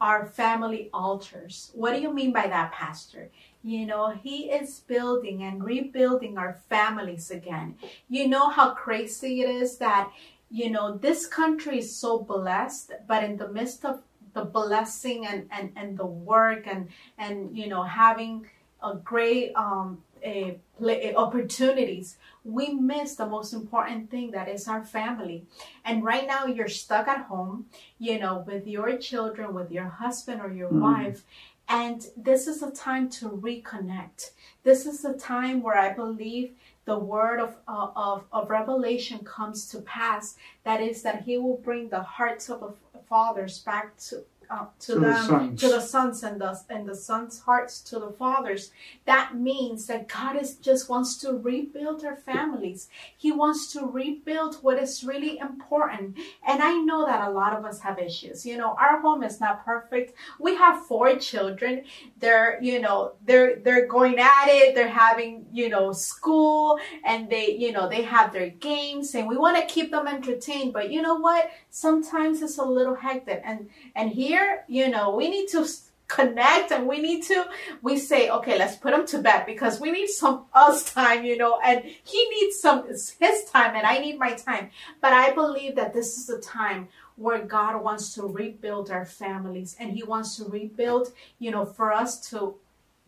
our 0.00 0.26
family 0.26 0.90
altars. 0.92 1.70
What 1.74 1.92
do 1.92 2.00
you 2.00 2.12
mean 2.12 2.32
by 2.32 2.48
that, 2.48 2.72
Pastor? 2.72 3.28
You 3.62 3.86
know, 3.86 4.10
He 4.10 4.50
is 4.50 4.80
building 4.80 5.42
and 5.42 5.62
rebuilding 5.62 6.38
our 6.38 6.58
families 6.68 7.30
again. 7.30 7.76
You 8.08 8.28
know 8.28 8.48
how 8.48 8.74
crazy 8.74 9.42
it 9.42 9.50
is 9.50 9.78
that, 9.78 10.10
you 10.50 10.70
know, 10.70 10.96
this 10.96 11.26
country 11.26 11.78
is 11.78 11.96
so 11.96 12.18
blessed, 12.18 12.92
but 13.06 13.24
in 13.24 13.36
the 13.36 13.48
midst 13.48 13.84
of 13.84 14.02
the 14.34 14.44
blessing 14.44 15.26
and, 15.26 15.48
and, 15.50 15.72
and 15.76 15.98
the 15.98 16.06
work 16.06 16.66
and, 16.66 16.88
and, 17.18 17.56
you 17.56 17.68
know, 17.68 17.82
having 17.82 18.46
a 18.82 18.96
great 18.96 19.52
um, 19.54 20.02
a, 20.24 20.58
a 20.82 21.14
opportunities, 21.14 22.16
we 22.44 22.72
miss 22.72 23.14
the 23.14 23.26
most 23.26 23.52
important 23.52 24.10
thing 24.10 24.30
that 24.32 24.48
is 24.48 24.68
our 24.68 24.84
family. 24.84 25.44
And 25.84 26.04
right 26.04 26.26
now 26.26 26.46
you're 26.46 26.68
stuck 26.68 27.08
at 27.08 27.26
home, 27.26 27.66
you 27.98 28.18
know, 28.18 28.44
with 28.46 28.66
your 28.66 28.96
children, 28.96 29.54
with 29.54 29.70
your 29.70 29.88
husband 29.88 30.40
or 30.40 30.52
your 30.52 30.70
mm. 30.70 30.80
wife, 30.80 31.24
and 31.68 32.06
this 32.16 32.46
is 32.46 32.62
a 32.62 32.70
time 32.70 33.08
to 33.10 33.28
reconnect. 33.28 34.30
This 34.62 34.86
is 34.86 35.04
a 35.04 35.14
time 35.14 35.62
where 35.62 35.78
I 35.78 35.92
believe 35.92 36.52
the 36.84 36.98
word 36.98 37.40
of, 37.40 37.56
uh, 37.68 37.88
of, 37.94 38.24
of 38.32 38.50
revelation 38.50 39.20
comes 39.24 39.68
to 39.68 39.80
pass. 39.80 40.36
That 40.64 40.80
is, 40.80 41.02
that 41.02 41.22
he 41.22 41.38
will 41.38 41.58
bring 41.58 41.88
the 41.88 42.02
hearts 42.02 42.50
of 42.50 42.60
the 42.60 42.98
fathers 43.08 43.60
back 43.60 43.96
to, 44.08 44.24
uh, 44.52 44.66
to, 44.80 44.94
to, 44.94 45.00
them, 45.00 45.54
the 45.54 45.56
to 45.56 45.68
the 45.68 45.80
sons, 45.80 46.22
and 46.22 46.38
the 46.38 46.60
and 46.68 46.86
the 46.86 46.94
sons' 46.94 47.40
hearts 47.40 47.80
to 47.80 47.98
the 47.98 48.10
fathers. 48.10 48.70
That 49.06 49.34
means 49.34 49.86
that 49.86 50.08
God 50.08 50.36
is 50.36 50.56
just 50.56 50.90
wants 50.90 51.16
to 51.22 51.32
rebuild 51.32 52.04
our 52.04 52.16
families. 52.16 52.88
He 53.16 53.32
wants 53.32 53.72
to 53.72 53.86
rebuild 53.86 54.56
what 54.56 54.78
is 54.78 55.04
really 55.04 55.38
important. 55.38 56.18
And 56.46 56.62
I 56.62 56.74
know 56.74 57.06
that 57.06 57.26
a 57.26 57.30
lot 57.30 57.56
of 57.56 57.64
us 57.64 57.80
have 57.80 57.98
issues. 57.98 58.44
You 58.44 58.58
know, 58.58 58.76
our 58.78 59.00
home 59.00 59.22
is 59.22 59.40
not 59.40 59.64
perfect. 59.64 60.12
We 60.38 60.54
have 60.56 60.84
four 60.86 61.16
children. 61.16 61.84
They're, 62.18 62.58
you 62.62 62.78
know, 62.78 63.12
they're 63.24 63.56
they're 63.56 63.86
going 63.86 64.18
at 64.18 64.48
it. 64.48 64.74
They're 64.74 64.88
having, 64.88 65.46
you 65.50 65.70
know, 65.70 65.92
school 65.92 66.78
and 67.04 67.30
they, 67.30 67.56
you 67.56 67.72
know, 67.72 67.88
they 67.88 68.02
have 68.02 68.34
their 68.34 68.50
games 68.50 69.14
and 69.14 69.26
we 69.26 69.38
want 69.38 69.56
to 69.56 69.72
keep 69.74 69.90
them 69.92 70.06
entertained. 70.06 70.74
But 70.74 70.90
you 70.90 71.00
know 71.00 71.14
what? 71.14 71.50
Sometimes 71.70 72.42
it's 72.42 72.58
a 72.58 72.64
little 72.64 72.96
hectic. 72.96 73.40
And 73.44 73.70
and 73.94 74.10
here 74.10 74.41
you 74.68 74.88
know, 74.88 75.14
we 75.14 75.28
need 75.28 75.48
to 75.50 75.66
connect 76.12 76.70
and 76.70 76.86
we 76.86 77.00
need 77.00 77.22
to 77.22 77.46
we 77.80 77.96
say 77.98 78.28
okay 78.28 78.58
let's 78.58 78.76
put 78.76 78.92
him 78.92 79.06
to 79.06 79.18
bed 79.18 79.46
because 79.46 79.80
we 79.80 79.90
need 79.90 80.08
some 80.08 80.44
us 80.54 80.92
time 80.92 81.24
you 81.24 81.36
know 81.38 81.58
and 81.64 81.82
he 81.84 82.28
needs 82.34 82.60
some 82.60 82.86
his 82.86 83.44
time 83.50 83.74
and 83.74 83.86
i 83.86 83.98
need 83.98 84.18
my 84.18 84.32
time. 84.32 84.70
But 85.00 85.14
i 85.14 85.32
believe 85.32 85.74
that 85.76 85.94
this 85.94 86.18
is 86.18 86.28
a 86.28 86.38
time 86.38 86.88
where 87.16 87.42
god 87.42 87.82
wants 87.82 88.14
to 88.14 88.22
rebuild 88.22 88.90
our 88.90 89.06
families 89.06 89.74
and 89.80 89.92
he 89.92 90.02
wants 90.02 90.36
to 90.36 90.44
rebuild 90.44 91.12
you 91.38 91.50
know 91.50 91.64
for 91.64 91.92
us 91.92 92.28
to 92.30 92.56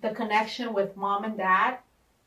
the 0.01 0.11
connection 0.11 0.73
with 0.73 0.97
mom 0.97 1.25
and 1.25 1.37
dad 1.37 1.79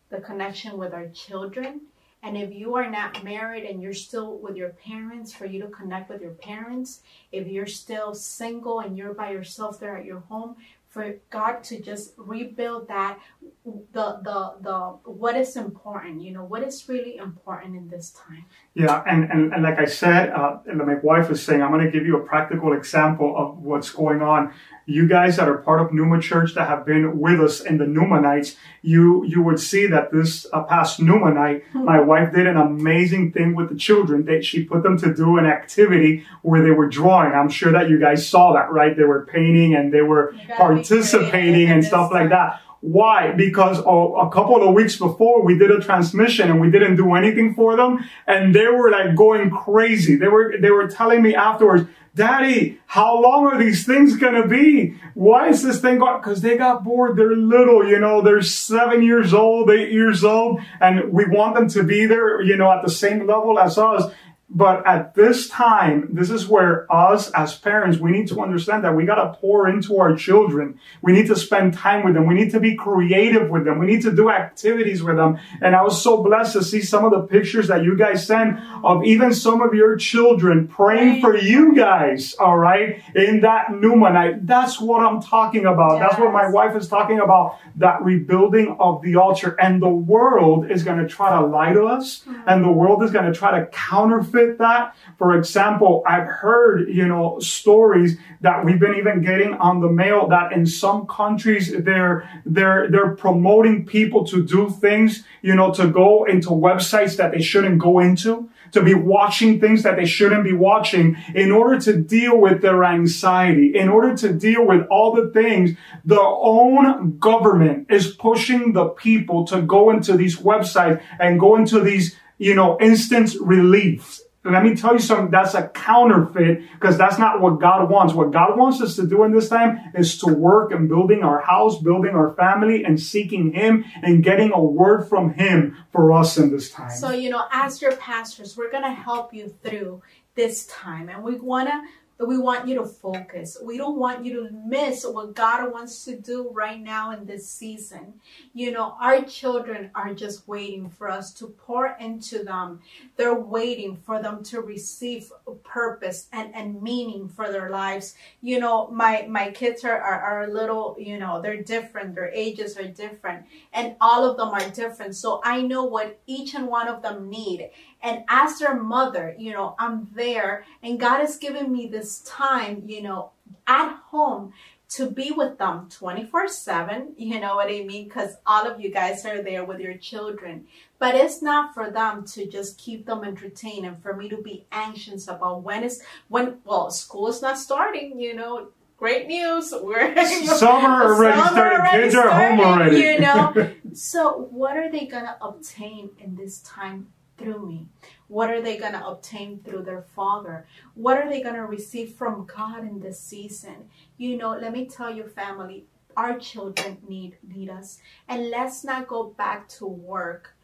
the 0.10 0.20
connection 0.20 0.78
with 0.78 0.94
our 0.94 1.08
children 1.08 1.82
and 2.24 2.36
if 2.36 2.54
you 2.54 2.76
are 2.76 2.90
not 2.90 3.24
married 3.24 3.64
and 3.64 3.82
you're 3.82 3.94
still 3.94 4.38
with 4.38 4.56
your 4.56 4.70
parents, 4.70 5.34
for 5.34 5.46
you 5.46 5.62
to 5.62 5.68
connect 5.68 6.10
with 6.10 6.22
your 6.22 6.32
parents. 6.32 7.02
If 7.32 7.48
you're 7.48 7.68
still 7.68 8.16
single 8.16 8.80
and 8.80 8.98
you're 8.98 9.14
by 9.14 9.32
yourself 9.32 9.80
there 9.80 9.98
at 9.98 10.06
your 10.06 10.22
home, 10.22 10.56
for 10.90 11.16
God 11.30 11.64
to 11.66 11.80
just 11.80 12.14
rebuild 12.18 12.88
that 12.88 13.20
the 13.66 14.20
the 14.24 14.54
the 14.62 14.80
what 15.04 15.36
is 15.36 15.58
important 15.58 16.22
you 16.22 16.32
know 16.32 16.44
what 16.44 16.64
is 16.64 16.88
really 16.88 17.18
important 17.18 17.76
in 17.76 17.88
this 17.90 18.12
time 18.12 18.46
yeah 18.74 19.04
and 19.06 19.30
and, 19.30 19.54
and 19.54 19.62
like 19.62 19.78
i 19.78 19.86
said 19.86 20.30
uh, 20.30 20.58
my 20.74 20.96
wife 20.96 21.30
was 21.30 21.44
saying 21.44 21.62
i'm 21.62 21.72
going 21.72 21.84
to 21.86 21.92
give 21.92 22.06
you 22.06 22.16
a 22.18 22.26
practical 22.26 22.72
example 22.72 23.36
of 23.38 23.58
what's 23.58 23.92
going 23.92 24.22
on 24.22 24.54
you 24.88 25.06
guys 25.06 25.36
that 25.36 25.50
are 25.50 25.58
part 25.58 25.82
of 25.82 25.94
Numa 25.94 26.22
Church 26.22 26.56
that 26.56 26.70
have 26.70 26.86
been 26.86 27.20
with 27.20 27.42
us 27.42 27.60
in 27.60 27.78
the 27.78 27.86
Numa 27.86 28.22
nights, 28.22 28.56
you 28.82 29.26
you 29.26 29.44
would 29.44 29.60
see 29.60 29.86
that 29.86 30.14
this 30.14 30.48
uh, 30.54 30.64
past 30.64 31.02
Numa 31.02 31.32
night, 31.34 31.66
hmm. 31.74 31.84
my 31.84 32.00
wife 32.00 32.34
did 32.34 32.48
an 32.48 32.56
amazing 32.56 33.34
thing 33.34 33.54
with 33.54 33.68
the 33.68 33.76
children. 33.76 34.26
That 34.26 34.46
she 34.46 34.64
put 34.64 34.84
them 34.84 34.98
to 35.00 35.14
do 35.14 35.38
an 35.38 35.46
activity 35.46 36.24
where 36.42 36.64
they 36.64 36.72
were 36.72 36.88
drawing. 36.88 37.34
I'm 37.34 37.50
sure 37.50 37.74
that 37.74 37.90
you 37.90 38.00
guys 38.00 38.28
saw 38.28 38.54
that, 38.54 38.72
right? 38.72 38.96
They 38.96 39.04
were 39.04 39.26
painting 39.26 39.76
and 39.76 39.94
they 39.94 40.02
were 40.02 40.34
participating 40.56 41.70
and 41.70 41.84
stuff 41.84 42.10
like 42.12 42.30
that. 42.30 42.62
Why? 42.82 43.32
Because 43.32 43.80
a 43.80 44.30
couple 44.32 44.68
of 44.68 44.74
weeks 44.76 44.98
before 44.98 45.42
we 45.44 45.58
did 45.58 45.72
a 45.72 45.80
transmission 45.80 46.50
and 46.50 46.62
we 46.62 46.70
didn't 46.70 46.96
do 46.96 47.16
anything 47.16 47.56
for 47.56 47.76
them, 47.76 48.08
and 48.28 48.54
they 48.54 48.68
were 48.68 48.92
like 48.92 49.16
going 49.16 49.50
crazy. 49.50 50.16
They 50.16 50.28
were 50.28 50.56
they 50.60 50.70
were 50.70 50.88
telling 50.88 51.24
me 51.24 51.34
afterwards, 51.34 51.90
Daddy, 52.14 52.80
how 52.86 53.20
long 53.22 53.46
are 53.46 53.58
these 53.58 53.86
things 53.86 54.16
gonna 54.16 54.48
be? 54.48 54.96
Why 55.16 55.50
is 55.50 55.64
this 55.64 55.82
thing 55.82 55.98
going? 55.98 56.20
Because 56.20 56.42
they 56.42 56.58
got 56.58 56.84
bored. 56.84 57.18
They're 57.18 57.36
little, 57.36 57.88
you 57.88 58.00
know, 58.00 58.22
they're 58.22 58.42
seven 58.44 59.04
years 59.04 59.34
old, 59.34 59.72
eight 59.72 59.92
years 59.92 60.24
old, 60.24 60.62
and 60.80 61.12
we 61.12 61.26
want 61.26 61.56
them 61.56 61.68
to 61.70 61.84
be 61.84 62.06
there, 62.06 62.42
you 62.42 62.58
know, 62.58 62.72
at 62.72 62.84
the 62.84 62.92
same 62.92 63.26
level 63.26 63.60
as 63.60 63.78
us. 63.78 64.12
But 64.50 64.88
at 64.88 65.14
this 65.14 65.50
time, 65.50 66.08
this 66.14 66.30
is 66.30 66.48
where 66.48 66.90
us 66.92 67.30
as 67.32 67.58
parents, 67.58 68.00
we 68.00 68.12
need 68.12 68.30
to 68.30 68.40
understand 68.40 68.86
that 68.86 68.96
we 68.96 69.06
got 69.06 69.16
to 69.16 69.38
pour 69.38 69.68
into 69.68 70.00
our 70.00 70.16
children. 70.16 70.80
We 71.02 71.12
need 71.12 71.28
to 71.28 71.36
spend 71.36 71.74
time 71.74 72.06
with 72.06 72.14
them. 72.14 72.28
We 72.28 72.34
need 72.34 72.52
to 72.52 72.62
be 72.62 72.76
creative 72.76 73.50
with 73.50 73.66
them. 73.66 73.78
We 73.78 73.88
need 73.88 74.04
to 74.04 74.16
do 74.16 74.30
activities 74.30 75.04
with 75.04 75.18
them. 75.18 75.38
And 75.62 75.76
I 75.76 75.84
was 75.84 76.02
so 76.02 76.24
blessed 76.24 76.54
to 76.54 76.64
see 76.64 76.82
some 76.82 77.04
of 77.04 77.12
the 77.12 77.24
pictures 77.24 77.68
that 77.68 77.84
you 77.84 77.98
guys 77.98 78.26
sent 78.26 78.58
of 78.86 79.04
even 79.04 79.34
some 79.34 79.62
of 79.62 79.74
your 79.74 79.98
children 79.98 80.70
praying 80.70 81.20
for 81.20 81.36
you 81.36 81.76
guys. 81.76 82.34
All 82.36 82.58
right. 82.58 83.02
In 83.16 83.42
that 83.42 83.74
Numa 83.74 84.14
night. 84.14 84.48
That's 84.48 84.80
what 84.80 85.06
I'm 85.06 85.22
talking 85.22 85.66
about. 85.66 86.00
Yes. 86.00 86.10
That's 86.10 86.22
what 86.22 86.32
my 86.32 86.50
wife 86.50 86.74
is 86.78 86.88
talking 86.88 87.20
about. 87.20 87.60
That 87.76 88.02
rebuilding 88.02 88.78
of 88.80 89.02
the 89.02 89.18
altar. 89.18 89.58
And 89.60 89.82
the 89.82 89.90
world 89.90 90.72
is 90.72 90.84
going 90.84 91.00
to 91.00 91.08
try 91.08 91.38
to 91.38 91.46
lie 91.46 91.74
to 91.74 91.84
us. 91.84 92.20
Mm-hmm. 92.20 92.48
And 92.48 92.64
the 92.64 92.72
world 92.72 93.04
is 93.04 93.12
going 93.12 93.26
to 93.26 93.38
try 93.38 93.60
to 93.60 93.66
counterfeit 93.68 94.37
fit 94.38 94.58
that. 94.60 94.96
For 95.18 95.38
example, 95.38 96.04
I've 96.06 96.28
heard, 96.28 96.90
you 96.90 97.08
know, 97.08 97.40
stories 97.40 98.18
that 98.42 98.64
we've 98.64 98.80
been 98.80 98.96
even 98.96 99.22
getting 99.22 99.54
on 99.56 99.82
the 99.82 99.90
mail 99.90 100.28
that 100.28 100.52
in 100.52 100.66
some 100.66 101.08
countries 101.08 101.74
they're, 101.80 102.30
they're, 102.46 102.90
they're 102.92 103.16
promoting 103.16 103.86
people 103.86 104.26
to 104.26 104.44
do 104.44 104.70
things, 104.70 105.24
you 105.42 105.56
know, 105.56 105.74
to 105.74 105.88
go 105.88 106.26
into 106.26 106.50
websites 106.50 107.18
that 107.18 107.32
they 107.32 107.42
shouldn't 107.42 107.80
go 107.80 108.00
into 108.00 108.50
to 108.72 108.82
be 108.82 108.94
watching 108.94 109.60
things 109.60 109.84
that 109.84 109.96
they 109.96 110.06
shouldn't 110.06 110.44
be 110.44 110.54
watching 110.54 111.18
in 111.34 111.52
order 111.52 111.80
to 111.80 111.98
deal 111.98 112.38
with 112.38 112.62
their 112.62 112.84
anxiety, 112.84 113.76
in 113.76 113.90
order 113.90 114.16
to 114.16 114.34
deal 114.34 114.66
with 114.66 114.86
all 114.90 115.14
the 115.14 115.30
things 115.32 115.72
the 116.06 116.20
own 116.20 117.18
government 117.18 117.88
is 117.90 118.08
pushing 118.08 118.74
the 118.74 118.86
people 118.90 119.46
to 119.46 119.62
go 119.62 119.90
into 119.90 120.16
these 120.16 120.38
websites 120.38 121.02
and 121.20 121.40
go 121.40 121.56
into 121.56 121.80
these, 121.80 122.16
you 122.38 122.56
know, 122.56 122.78
instant 122.80 123.32
reliefs 123.42 124.22
let 124.52 124.64
me 124.64 124.76
tell 124.76 124.94
you 124.94 125.00
something, 125.00 125.30
that's 125.32 125.54
a 125.54 125.68
counterfeit 125.70 126.62
because 126.74 126.98
that's 126.98 127.18
not 127.18 127.42
what 127.42 127.60
God 127.60 127.90
wants. 127.90 128.14
What 128.14 128.32
God 128.32 128.58
wants 128.58 128.82
us 128.82 128.96
to 128.96 129.08
do 129.08 129.24
in 129.24 129.34
this 129.34 129.50
time 129.50 129.80
is 129.94 130.18
to 130.20 130.34
work 130.34 130.72
and 130.72 130.88
building 130.88 131.24
our 131.24 131.42
house, 131.42 131.80
building 131.80 132.16
our 132.16 132.34
family 132.34 132.84
and 132.84 133.00
seeking 133.00 133.52
Him 133.54 133.86
and 134.02 134.24
getting 134.24 134.52
a 134.52 134.62
word 134.62 135.08
from 135.08 135.34
Him 135.34 135.78
for 135.92 136.14
us 136.14 136.38
in 136.38 136.52
this 136.52 136.72
time. 136.72 136.92
So, 136.92 137.12
you 137.12 137.30
know, 137.30 137.46
as 137.52 137.82
your 137.82 137.96
pastors, 137.96 138.58
we're 138.58 138.72
going 138.72 138.84
to 138.84 138.94
help 138.94 139.34
you 139.34 139.54
through 139.64 140.02
this 140.36 140.66
time 140.68 141.10
and 141.10 141.24
we 141.24 141.36
want 141.36 141.68
to 141.70 141.82
we 142.20 142.38
want 142.38 142.68
you 142.68 142.76
to 142.76 142.86
focus. 142.86 143.58
We 143.62 143.78
don't 143.78 143.98
want 143.98 144.26
you 144.26 144.34
to 144.44 144.50
miss 144.52 145.06
what 145.06 145.36
God 145.36 145.72
wants 145.72 146.04
to 146.06 146.18
do 146.20 146.50
right 146.52 146.80
now 146.80 147.12
in 147.12 147.26
this 147.26 147.48
season. 147.48 148.16
You 148.54 148.72
know, 148.72 148.96
our 149.00 149.22
children 149.24 149.92
are 149.94 150.14
just 150.16 150.48
waiting 150.48 150.90
for 150.90 151.10
us 151.10 151.32
to 151.34 151.48
pour 151.48 151.96
into 152.00 152.44
them. 152.44 152.82
They're 153.18 153.36
waiting 153.36 153.98
for 153.98 154.22
them 154.22 154.44
to 154.46 154.62
receive 154.62 155.32
purpose 155.64 156.28
and, 156.34 156.56
and 156.56 156.82
meaning 156.82 157.30
for 157.30 157.52
their 157.52 157.70
lives. 157.70 158.16
You 158.42 158.60
know, 158.60 158.90
my, 158.90 159.28
my 159.30 159.52
kids 159.52 159.84
are, 159.84 160.00
are, 160.00 160.22
are 160.22 160.44
a 160.46 160.54
little, 160.54 160.96
you 160.98 161.20
know, 161.20 161.40
they're 161.40 161.62
different. 161.62 162.16
Their 162.16 162.32
ages 162.32 162.78
are 162.78 162.88
different 162.88 163.46
and 163.74 163.96
all 164.02 164.26
of 164.26 164.38
them 164.38 164.50
are 164.50 164.70
different. 164.72 165.16
So 165.16 165.40
I 165.44 165.62
know 165.62 165.84
what 165.84 166.20
each 166.26 166.56
and 166.56 166.68
one 166.68 166.88
of 166.88 167.04
them 167.04 167.30
need. 167.30 167.70
And 168.02 168.24
as 168.30 168.60
their 168.60 168.76
mother, 168.76 169.36
you 169.38 169.52
know, 169.52 169.76
I'm 169.80 170.08
there 170.14 170.66
and 170.84 171.00
God 171.00 171.20
has 171.20 171.38
given 171.38 171.72
me 171.72 171.88
this 171.88 172.20
time, 172.20 172.84
you 172.86 173.02
know, 173.02 173.32
at 173.66 173.98
home 174.10 174.54
to 174.90 175.10
be 175.10 175.32
with 175.32 175.58
them 175.58 175.88
24 175.90 176.48
7. 176.48 177.14
You 177.18 177.40
know 177.40 177.56
what 177.56 177.68
I 177.68 177.84
mean? 177.84 178.06
Because 178.06 178.38
all 178.46 178.66
of 178.66 178.80
you 178.80 178.92
guys 178.92 179.26
are 179.26 179.42
there 179.42 179.66
with 179.66 179.80
your 179.80 179.98
children. 179.98 180.66
But 181.00 181.16
it's 181.16 181.42
not 181.42 181.74
for 181.74 181.92
them 181.92 182.26
to 182.28 182.48
just 182.48 182.78
keep 182.78 183.06
them 183.06 183.24
entertained 183.24 183.86
and 183.86 184.02
for 184.02 184.16
me 184.16 184.30
to 184.30 184.38
be 184.38 184.66
anxious 184.72 185.28
about 185.28 185.64
when 185.64 185.84
is 185.84 186.02
when, 186.30 186.58
well, 186.64 186.90
school 186.90 187.28
is 187.28 187.42
not 187.42 187.58
starting, 187.58 188.20
you 188.20 188.34
know. 188.34 188.70
Great 188.98 189.28
news. 189.28 189.72
We're 189.84 190.16
summer 190.58 191.04
already 191.04 191.38
summer 191.38 191.52
started. 191.52 191.80
Already 191.80 192.02
Kids 192.02 192.14
started, 192.16 192.32
are 192.32 192.50
home 192.50 192.60
already. 192.62 193.00
You 193.00 193.20
know. 193.20 193.72
so 193.94 194.48
what 194.50 194.76
are 194.76 194.90
they 194.92 195.06
gonna 195.06 195.38
obtain 195.40 196.10
in 196.18 196.36
this 196.36 196.62
time 196.62 197.08
through 197.38 197.66
me? 197.66 197.88
What 198.28 198.50
are 198.50 198.62
they 198.62 198.78
going 198.78 198.94
to 198.94 199.08
obtain 199.08 199.60
through 199.64 199.84
their 199.84 200.06
father? 200.16 200.66
What 200.96 201.18
are 201.18 201.30
they 201.30 201.42
going 201.42 201.56
to 201.56 201.66
receive 201.66 202.14
from 202.14 202.46
God 202.46 202.84
in 202.84 203.00
this 203.00 203.20
season? 203.20 203.90
You 204.18 204.38
know, 204.38 204.58
let 204.58 204.74
me 204.74 204.86
tell 204.86 205.14
you, 205.14 205.24
family, 205.24 205.86
our 206.16 206.38
children 206.40 206.98
need 207.08 207.38
need 207.48 207.70
us. 207.70 208.00
And 208.28 208.50
let's 208.50 208.84
not 208.84 209.08
go 209.08 209.26
back 209.38 209.70
to 209.70 209.86
work 209.86 210.56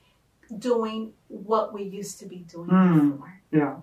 doing 0.58 1.14
what 1.28 1.74
we 1.74 1.84
used 1.84 2.20
to 2.20 2.26
be 2.26 2.38
doing 2.38 2.70
mm, 2.70 3.12
before. 3.12 3.40
Yeah. 3.52 3.76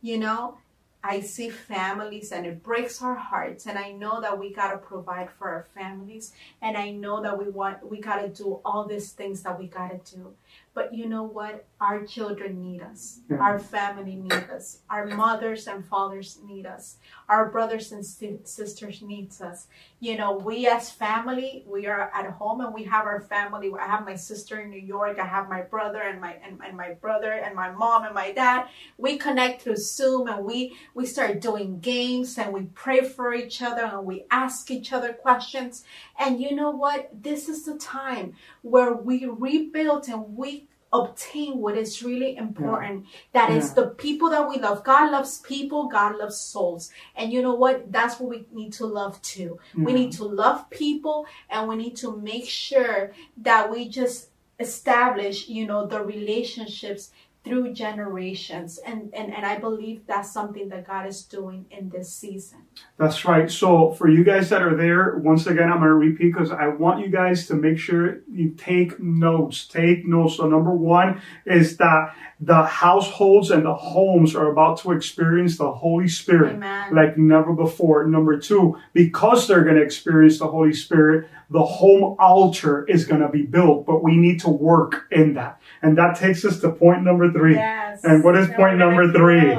You 0.00 0.18
know, 0.18 0.58
I 1.02 1.20
see 1.20 1.48
families 1.48 2.30
and 2.30 2.46
it 2.46 2.62
breaks 2.62 3.02
our 3.02 3.14
hearts. 3.14 3.66
And 3.66 3.78
I 3.78 3.92
know 3.92 4.20
that 4.20 4.38
we 4.38 4.52
got 4.52 4.72
to 4.72 4.78
provide 4.78 5.30
for 5.30 5.48
our 5.48 5.66
families. 5.74 6.32
And 6.60 6.76
I 6.76 6.90
know 6.90 7.22
that 7.22 7.38
we 7.38 7.48
want, 7.48 7.88
we 7.88 8.00
got 8.00 8.20
to 8.20 8.28
do 8.28 8.60
all 8.64 8.84
these 8.84 9.12
things 9.12 9.42
that 9.42 9.58
we 9.58 9.66
got 9.66 10.04
to 10.04 10.16
do. 10.16 10.34
But 10.80 10.94
you 10.94 11.10
know 11.10 11.24
what? 11.24 11.66
Our 11.78 12.06
children 12.06 12.62
need 12.62 12.80
us. 12.80 13.20
Yeah. 13.30 13.36
Our 13.36 13.58
family 13.58 14.16
need 14.16 14.32
us. 14.32 14.78
Our 14.88 15.06
mothers 15.06 15.66
and 15.66 15.84
fathers 15.84 16.38
need 16.42 16.64
us. 16.64 16.96
Our 17.28 17.50
brothers 17.50 17.92
and 17.92 18.02
sisters 18.02 19.02
needs 19.02 19.42
us. 19.42 19.66
You 19.98 20.16
know, 20.16 20.32
we 20.32 20.66
as 20.66 20.90
family, 20.90 21.64
we 21.66 21.86
are 21.86 22.10
at 22.14 22.30
home 22.30 22.62
and 22.62 22.72
we 22.72 22.84
have 22.84 23.04
our 23.04 23.20
family. 23.20 23.70
I 23.78 23.86
have 23.86 24.06
my 24.06 24.14
sister 24.14 24.60
in 24.60 24.70
New 24.70 24.80
York. 24.80 25.18
I 25.18 25.26
have 25.26 25.50
my 25.50 25.60
brother 25.60 26.00
and 26.00 26.18
my 26.18 26.36
and, 26.42 26.58
and 26.66 26.76
my 26.78 26.94
brother 26.94 27.32
and 27.32 27.54
my 27.54 27.70
mom 27.70 28.04
and 28.04 28.14
my 28.14 28.32
dad. 28.32 28.68
We 28.96 29.18
connect 29.18 29.60
through 29.60 29.76
Zoom 29.76 30.28
and 30.28 30.46
we 30.46 30.78
we 30.94 31.04
start 31.04 31.42
doing 31.42 31.80
games 31.80 32.38
and 32.38 32.54
we 32.54 32.62
pray 32.74 33.02
for 33.02 33.34
each 33.34 33.60
other 33.60 33.84
and 33.84 34.06
we 34.06 34.24
ask 34.30 34.70
each 34.70 34.94
other 34.94 35.12
questions. 35.12 35.84
And 36.18 36.40
you 36.40 36.54
know 36.54 36.70
what? 36.70 37.10
This 37.22 37.50
is 37.50 37.66
the 37.66 37.76
time 37.76 38.34
where 38.62 38.94
we 38.94 39.26
rebuild 39.26 40.08
and 40.08 40.36
we 40.36 40.69
obtain 40.92 41.58
what 41.58 41.76
is 41.76 42.02
really 42.02 42.36
important. 42.36 43.04
Yeah. 43.04 43.46
That 43.48 43.50
is 43.52 43.74
the 43.74 43.88
people 43.88 44.30
that 44.30 44.48
we 44.48 44.58
love. 44.58 44.82
God 44.82 45.12
loves 45.12 45.38
people, 45.38 45.88
God 45.88 46.16
loves 46.16 46.36
souls. 46.36 46.90
And 47.16 47.32
you 47.32 47.42
know 47.42 47.54
what? 47.54 47.92
That's 47.92 48.18
what 48.18 48.30
we 48.30 48.46
need 48.52 48.72
to 48.74 48.86
love 48.86 49.20
too. 49.22 49.58
We 49.76 49.92
need 49.92 50.12
to 50.12 50.24
love 50.24 50.68
people 50.70 51.26
and 51.48 51.68
we 51.68 51.76
need 51.76 51.96
to 51.96 52.16
make 52.16 52.48
sure 52.48 53.12
that 53.38 53.70
we 53.70 53.88
just 53.88 54.30
establish, 54.58 55.48
you 55.48 55.66
know, 55.66 55.86
the 55.86 56.02
relationships 56.02 57.10
through 57.44 57.72
generations. 57.72 58.78
And, 58.84 59.12
and 59.14 59.32
and 59.32 59.46
i 59.46 59.58
believe 59.58 60.06
that's 60.06 60.30
something 60.30 60.68
that 60.68 60.86
god 60.86 61.06
is 61.06 61.22
doing 61.22 61.66
in 61.70 61.88
this 61.88 62.12
season. 62.12 62.66
That's 62.98 63.24
right. 63.24 63.50
So 63.50 63.92
for 63.92 64.08
you 64.08 64.24
guys 64.24 64.50
that 64.50 64.62
are 64.62 64.76
there 64.76 65.16
once 65.18 65.46
again 65.46 65.70
i'm 65.70 65.78
going 65.78 65.88
to 65.88 65.94
repeat 65.94 66.32
because 66.32 66.50
i 66.50 66.68
want 66.68 67.00
you 67.00 67.10
guys 67.10 67.46
to 67.46 67.54
make 67.54 67.78
sure 67.78 68.20
you 68.30 68.50
take 68.50 69.00
notes 69.00 69.66
take 69.66 70.06
notes. 70.06 70.36
So 70.36 70.48
number 70.48 70.74
one 70.74 71.22
is 71.46 71.78
that 71.78 72.14
the 72.40 72.62
households 72.62 73.50
and 73.50 73.64
the 73.64 73.74
homes 73.74 74.34
are 74.34 74.50
about 74.50 74.78
to 74.80 74.92
experience 74.92 75.58
the 75.58 75.70
holy 75.70 76.08
spirit 76.08 76.54
Amen. 76.54 76.94
like 76.94 77.16
never 77.16 77.52
before. 77.52 78.06
Number 78.06 78.38
two 78.38 78.78
because 78.92 79.48
they're 79.48 79.64
going 79.64 79.76
to 79.76 79.82
experience 79.82 80.38
the 80.38 80.48
holy 80.48 80.72
spirit 80.72 81.28
the 81.50 81.64
home 81.64 82.16
altar 82.18 82.84
is 82.86 83.04
going 83.04 83.20
to 83.20 83.28
be 83.28 83.42
built 83.42 83.84
but 83.86 84.02
we 84.02 84.16
need 84.16 84.40
to 84.40 84.50
work 84.50 85.06
in 85.10 85.34
that. 85.34 85.60
And 85.82 85.96
that 85.96 86.16
takes 86.16 86.44
us 86.44 86.60
to 86.60 86.70
point 86.70 87.02
number 87.02 87.29
three. 87.32 87.54
Yes. 87.54 88.04
And 88.04 88.22
what 88.24 88.36
is 88.36 88.48
so 88.48 88.54
point 88.54 88.78
number 88.78 89.12
three? 89.12 89.56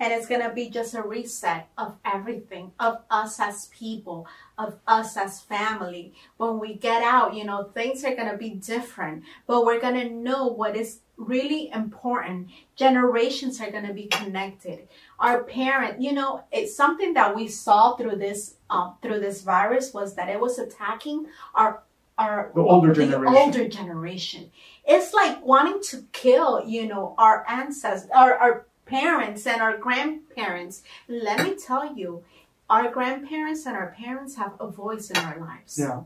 And 0.00 0.12
it's 0.12 0.26
going 0.26 0.42
to 0.42 0.52
be 0.52 0.68
just 0.70 0.94
a 0.94 1.02
reset 1.02 1.68
of 1.78 1.94
everything, 2.04 2.72
of 2.80 3.02
us 3.10 3.38
as 3.38 3.68
people, 3.68 4.26
of 4.58 4.78
us 4.88 5.16
as 5.16 5.40
family. 5.40 6.12
When 6.36 6.58
we 6.58 6.74
get 6.74 7.02
out, 7.02 7.34
you 7.34 7.44
know, 7.44 7.70
things 7.72 8.04
are 8.04 8.14
going 8.14 8.30
to 8.30 8.36
be 8.36 8.50
different, 8.50 9.22
but 9.46 9.64
we're 9.64 9.80
going 9.80 9.94
to 9.94 10.10
know 10.10 10.48
what 10.48 10.76
is 10.76 10.98
really 11.16 11.70
important. 11.70 12.48
Generations 12.74 13.60
are 13.60 13.70
going 13.70 13.86
to 13.86 13.94
be 13.94 14.06
connected. 14.06 14.88
Our 15.20 15.44
parent, 15.44 16.02
you 16.02 16.12
know, 16.12 16.42
it's 16.50 16.76
something 16.76 17.14
that 17.14 17.36
we 17.36 17.46
saw 17.46 17.96
through 17.96 18.16
this, 18.16 18.56
um, 18.68 18.96
through 19.00 19.20
this 19.20 19.42
virus 19.42 19.94
was 19.94 20.16
that 20.16 20.28
it 20.28 20.40
was 20.40 20.58
attacking 20.58 21.26
our 21.54 21.83
our 22.18 22.52
the 22.54 22.60
older 22.60 22.94
the 22.94 23.06
generation. 23.06 23.36
older 23.36 23.68
generation. 23.68 24.50
It's 24.84 25.12
like 25.12 25.44
wanting 25.44 25.82
to 25.90 26.04
kill, 26.12 26.64
you 26.66 26.86
know, 26.86 27.14
our 27.18 27.44
ancestors, 27.48 28.10
our, 28.14 28.34
our 28.34 28.66
parents 28.86 29.46
and 29.46 29.60
our 29.60 29.76
grandparents. 29.78 30.82
Let 31.08 31.42
me 31.44 31.56
tell 31.56 31.96
you, 31.96 32.24
our 32.68 32.90
grandparents 32.90 33.66
and 33.66 33.76
our 33.76 33.94
parents 33.98 34.36
have 34.36 34.54
a 34.60 34.68
voice 34.68 35.10
in 35.10 35.16
our 35.16 35.38
lives. 35.38 35.78
Yeah. 35.78 36.02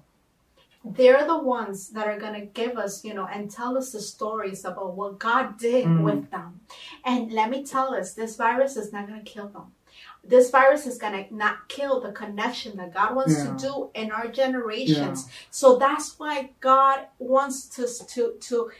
They're 0.84 1.26
the 1.26 1.38
ones 1.38 1.90
that 1.90 2.06
are 2.06 2.18
going 2.18 2.40
to 2.40 2.46
give 2.46 2.78
us, 2.78 3.04
you 3.04 3.12
know, 3.12 3.26
and 3.26 3.50
tell 3.50 3.76
us 3.76 3.92
the 3.92 4.00
stories 4.00 4.64
about 4.64 4.94
what 4.94 5.18
God 5.18 5.58
did 5.58 5.84
mm. 5.84 6.02
with 6.02 6.30
them. 6.30 6.60
And 7.04 7.32
let 7.32 7.50
me 7.50 7.64
tell 7.64 7.94
us, 7.94 8.14
this 8.14 8.36
virus 8.36 8.76
is 8.76 8.92
not 8.92 9.08
going 9.08 9.22
to 9.22 9.30
kill 9.30 9.48
them 9.48 9.72
this 10.24 10.50
virus 10.50 10.86
is 10.86 10.98
going 10.98 11.24
to 11.24 11.34
not 11.34 11.68
kill 11.68 12.00
the 12.00 12.12
connection 12.12 12.76
that 12.76 12.92
God 12.92 13.16
wants 13.16 13.36
yeah. 13.36 13.52
to 13.52 13.56
do 13.58 13.90
in 13.94 14.10
our 14.10 14.28
generations. 14.28 15.24
Yeah. 15.26 15.32
So 15.50 15.78
that's 15.78 16.18
why 16.18 16.50
God 16.60 17.06
wants 17.18 17.78
us 17.78 17.98
to, 17.98 18.34
to, 18.38 18.70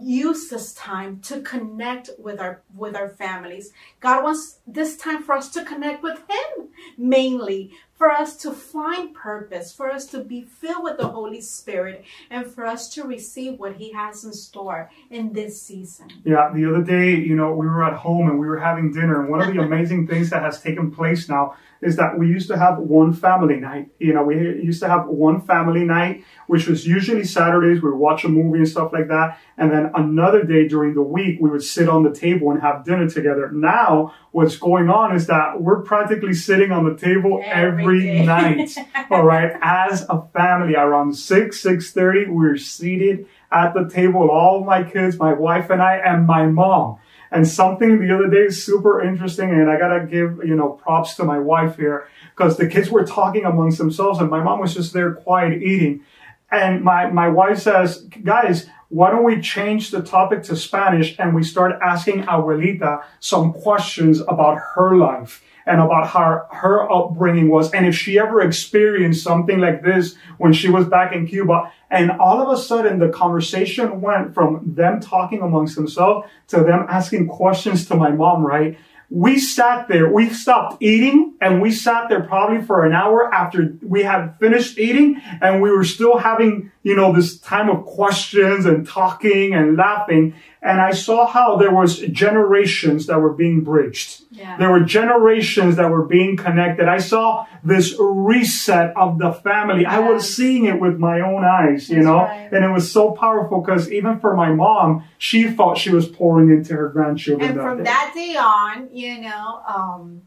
use 0.00 0.48
this 0.48 0.72
time 0.72 1.20
to 1.20 1.40
connect 1.42 2.10
with 2.18 2.40
our 2.40 2.62
with 2.74 2.96
our 2.96 3.08
families. 3.08 3.72
God 4.00 4.24
wants 4.24 4.58
this 4.66 4.96
time 4.96 5.22
for 5.22 5.34
us 5.34 5.50
to 5.50 5.64
connect 5.64 6.02
with 6.02 6.18
him 6.18 6.68
mainly, 6.96 7.70
for 7.94 8.10
us 8.10 8.36
to 8.36 8.52
find 8.52 9.14
purpose, 9.14 9.72
for 9.72 9.90
us 9.90 10.06
to 10.06 10.24
be 10.24 10.42
filled 10.42 10.84
with 10.84 10.96
the 10.96 11.08
Holy 11.08 11.40
Spirit, 11.40 12.04
and 12.30 12.46
for 12.46 12.66
us 12.66 12.92
to 12.94 13.04
receive 13.04 13.58
what 13.58 13.76
he 13.76 13.92
has 13.92 14.24
in 14.24 14.32
store 14.32 14.90
in 15.10 15.32
this 15.32 15.62
season. 15.62 16.08
Yeah, 16.24 16.50
the 16.54 16.66
other 16.66 16.82
day, 16.82 17.14
you 17.14 17.36
know, 17.36 17.52
we 17.52 17.66
were 17.66 17.84
at 17.84 17.94
home 17.94 18.28
and 18.28 18.38
we 18.38 18.46
were 18.46 18.58
having 18.58 18.92
dinner, 18.92 19.20
and 19.20 19.30
one 19.30 19.40
of 19.42 19.54
the 19.54 19.60
amazing 19.62 20.06
things 20.06 20.30
that 20.30 20.42
has 20.42 20.60
taken 20.60 20.90
place 20.90 21.28
now 21.28 21.56
is 21.82 21.96
that 21.96 22.16
we 22.16 22.28
used 22.28 22.46
to 22.48 22.56
have 22.56 22.78
one 22.78 23.12
family 23.12 23.56
night. 23.56 23.90
You 23.98 24.14
know, 24.14 24.22
we 24.22 24.36
used 24.36 24.80
to 24.82 24.88
have 24.88 25.08
one 25.08 25.40
family 25.40 25.82
night, 25.82 26.24
which 26.46 26.68
was 26.68 26.86
usually 26.86 27.24
Saturdays. 27.24 27.82
We 27.82 27.90
would 27.90 27.98
watch 27.98 28.22
a 28.24 28.28
movie 28.28 28.58
and 28.58 28.68
stuff 28.68 28.92
like 28.92 29.08
that. 29.08 29.38
And 29.58 29.72
then 29.72 29.90
another 29.94 30.44
day 30.44 30.68
during 30.68 30.94
the 30.94 31.02
week, 31.02 31.38
we 31.40 31.50
would 31.50 31.64
sit 31.64 31.88
on 31.88 32.04
the 32.04 32.12
table 32.12 32.52
and 32.52 32.60
have 32.60 32.84
dinner 32.84 33.10
together. 33.10 33.50
Now, 33.50 34.14
what's 34.30 34.56
going 34.56 34.88
on 34.90 35.14
is 35.14 35.26
that 35.26 35.60
we're 35.60 35.82
practically 35.82 36.34
sitting 36.34 36.70
on 36.70 36.84
the 36.84 36.96
table 36.96 37.42
every, 37.44 38.08
every 38.08 38.26
night. 38.26 38.70
all 39.10 39.24
right. 39.24 39.52
As 39.60 40.06
a 40.08 40.22
family, 40.32 40.76
around 40.76 41.14
6, 41.14 41.62
6.30, 41.62 42.28
we're 42.28 42.56
seated 42.56 43.26
at 43.50 43.74
the 43.74 43.88
table, 43.88 44.30
all 44.30 44.64
my 44.64 44.82
kids, 44.82 45.18
my 45.18 45.32
wife 45.32 45.68
and 45.68 45.82
I, 45.82 45.96
and 45.96 46.26
my 46.26 46.46
mom. 46.46 46.98
And 47.32 47.48
something 47.48 47.98
the 47.98 48.14
other 48.14 48.28
day 48.28 48.44
is 48.44 48.62
super 48.62 49.02
interesting, 49.02 49.50
and 49.50 49.70
I 49.70 49.78
gotta 49.78 50.06
give, 50.06 50.44
you 50.44 50.54
know, 50.54 50.68
props 50.68 51.14
to 51.16 51.24
my 51.24 51.38
wife 51.38 51.76
here, 51.76 52.06
because 52.36 52.58
the 52.58 52.68
kids 52.68 52.90
were 52.90 53.04
talking 53.04 53.44
amongst 53.46 53.78
themselves 53.78 54.20
and 54.20 54.28
my 54.28 54.42
mom 54.42 54.60
was 54.60 54.74
just 54.74 54.92
there 54.92 55.14
quiet 55.14 55.62
eating. 55.62 56.04
And 56.50 56.82
my, 56.82 57.10
my 57.10 57.28
wife 57.28 57.60
says, 57.60 58.02
guys, 58.22 58.68
why 58.88 59.10
don't 59.10 59.24
we 59.24 59.40
change 59.40 59.90
the 59.90 60.02
topic 60.02 60.42
to 60.44 60.56
Spanish 60.56 61.16
and 61.18 61.34
we 61.34 61.42
start 61.42 61.78
asking 61.82 62.24
Abuelita 62.24 63.02
some 63.20 63.54
questions 63.54 64.20
about 64.20 64.58
her 64.74 64.96
life 64.96 65.42
and 65.66 65.80
about 65.80 66.08
how 66.08 66.46
her 66.52 66.90
upbringing 66.90 67.48
was 67.48 67.72
and 67.72 67.86
if 67.86 67.94
she 67.96 68.18
ever 68.18 68.40
experienced 68.40 69.22
something 69.22 69.60
like 69.60 69.82
this 69.82 70.16
when 70.38 70.52
she 70.52 70.68
was 70.68 70.86
back 70.86 71.12
in 71.12 71.26
Cuba. 71.26 71.72
And 71.90 72.10
all 72.10 72.40
of 72.40 72.48
a 72.48 72.60
sudden, 72.60 72.98
the 72.98 73.10
conversation 73.10 74.00
went 74.00 74.34
from 74.34 74.74
them 74.74 75.00
talking 75.00 75.42
amongst 75.42 75.76
themselves 75.76 76.26
to 76.48 76.58
them 76.58 76.86
asking 76.88 77.28
questions 77.28 77.86
to 77.86 77.96
my 77.96 78.10
mom, 78.10 78.44
right? 78.44 78.78
We 79.12 79.38
sat 79.38 79.88
there, 79.88 80.10
we 80.10 80.30
stopped 80.30 80.82
eating 80.82 81.34
and 81.38 81.60
we 81.60 81.70
sat 81.70 82.08
there 82.08 82.22
probably 82.22 82.62
for 82.62 82.86
an 82.86 82.94
hour 82.94 83.32
after 83.32 83.76
we 83.82 84.02
had 84.02 84.38
finished 84.40 84.78
eating 84.78 85.20
and 85.42 85.60
we 85.60 85.70
were 85.70 85.84
still 85.84 86.16
having, 86.16 86.72
you 86.82 86.96
know, 86.96 87.12
this 87.12 87.38
time 87.38 87.68
of 87.68 87.84
questions 87.84 88.64
and 88.64 88.88
talking 88.88 89.52
and 89.52 89.76
laughing. 89.76 90.34
And 90.62 90.80
I 90.80 90.92
saw 90.92 91.26
how 91.26 91.56
there 91.56 91.74
was 91.74 91.98
generations 91.98 93.06
that 93.08 93.18
were 93.18 93.32
being 93.32 93.62
bridged. 93.62 94.22
Yeah. 94.30 94.56
There 94.56 94.70
were 94.70 94.80
generations 94.80 95.76
that 95.76 95.90
were 95.90 96.06
being 96.06 96.36
connected. 96.36 96.88
I 96.88 96.98
saw 96.98 97.46
this 97.64 97.94
reset 97.98 98.96
of 98.96 99.18
the 99.18 99.32
family. 99.32 99.82
Yes. 99.82 99.92
I 99.92 99.98
was 99.98 100.34
seeing 100.34 100.66
it 100.66 100.80
with 100.80 100.98
my 100.98 101.20
own 101.20 101.44
eyes, 101.44 101.90
you 101.90 101.96
That's 101.96 102.06
know, 102.06 102.18
right. 102.18 102.48
and 102.52 102.64
it 102.64 102.70
was 102.70 102.90
so 102.90 103.10
powerful 103.10 103.60
because 103.60 103.90
even 103.90 104.20
for 104.20 104.36
my 104.36 104.52
mom, 104.52 105.04
she 105.18 105.50
thought 105.50 105.78
she 105.78 105.90
was 105.90 106.06
pouring 106.06 106.50
into 106.50 106.74
her 106.74 106.88
grandchildren. 106.88 107.50
And 107.50 107.60
from 107.60 107.82
that 107.82 108.12
day 108.14 108.36
on, 108.36 108.88
you 108.92 109.01
know, 109.20 109.62
um, 109.66 110.22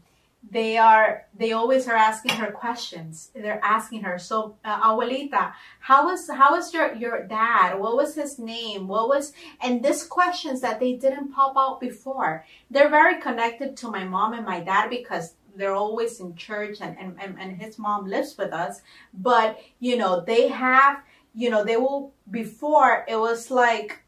they 0.50 0.76
are 0.78 1.26
they 1.36 1.52
always 1.52 1.88
are 1.88 1.96
asking 1.96 2.32
her 2.36 2.52
questions. 2.52 3.30
They're 3.34 3.60
asking 3.64 4.02
her 4.02 4.18
so 4.18 4.56
uh, 4.64 4.80
abuelita 4.80 5.52
how 5.80 6.06
was 6.06 6.28
how 6.28 6.52
was 6.52 6.72
your 6.72 6.94
your 6.94 7.26
dad? 7.26 7.78
What 7.78 7.96
was 7.96 8.14
his 8.14 8.38
name? 8.38 8.86
What 8.86 9.08
was 9.08 9.32
and 9.60 9.84
these 9.84 10.04
questions 10.04 10.60
that 10.60 10.78
they 10.78 10.94
didn't 10.94 11.32
pop 11.32 11.54
out 11.56 11.80
before. 11.80 12.44
They're 12.70 12.90
very 12.90 13.20
connected 13.20 13.76
to 13.78 13.90
my 13.90 14.04
mom 14.04 14.34
and 14.34 14.46
my 14.46 14.60
dad 14.60 14.88
because 14.88 15.34
they're 15.56 15.74
always 15.74 16.20
in 16.20 16.36
church 16.36 16.78
and, 16.82 16.96
and, 16.98 17.16
and, 17.20 17.40
and 17.40 17.60
his 17.60 17.78
mom 17.78 18.06
lives 18.06 18.36
with 18.36 18.52
us. 18.52 18.82
But 19.12 19.58
you 19.80 19.96
know 19.96 20.20
they 20.20 20.48
have 20.48 21.02
you 21.34 21.50
know 21.50 21.64
they 21.64 21.76
will 21.76 22.12
before 22.30 23.04
it 23.08 23.16
was 23.16 23.50
like 23.50 24.00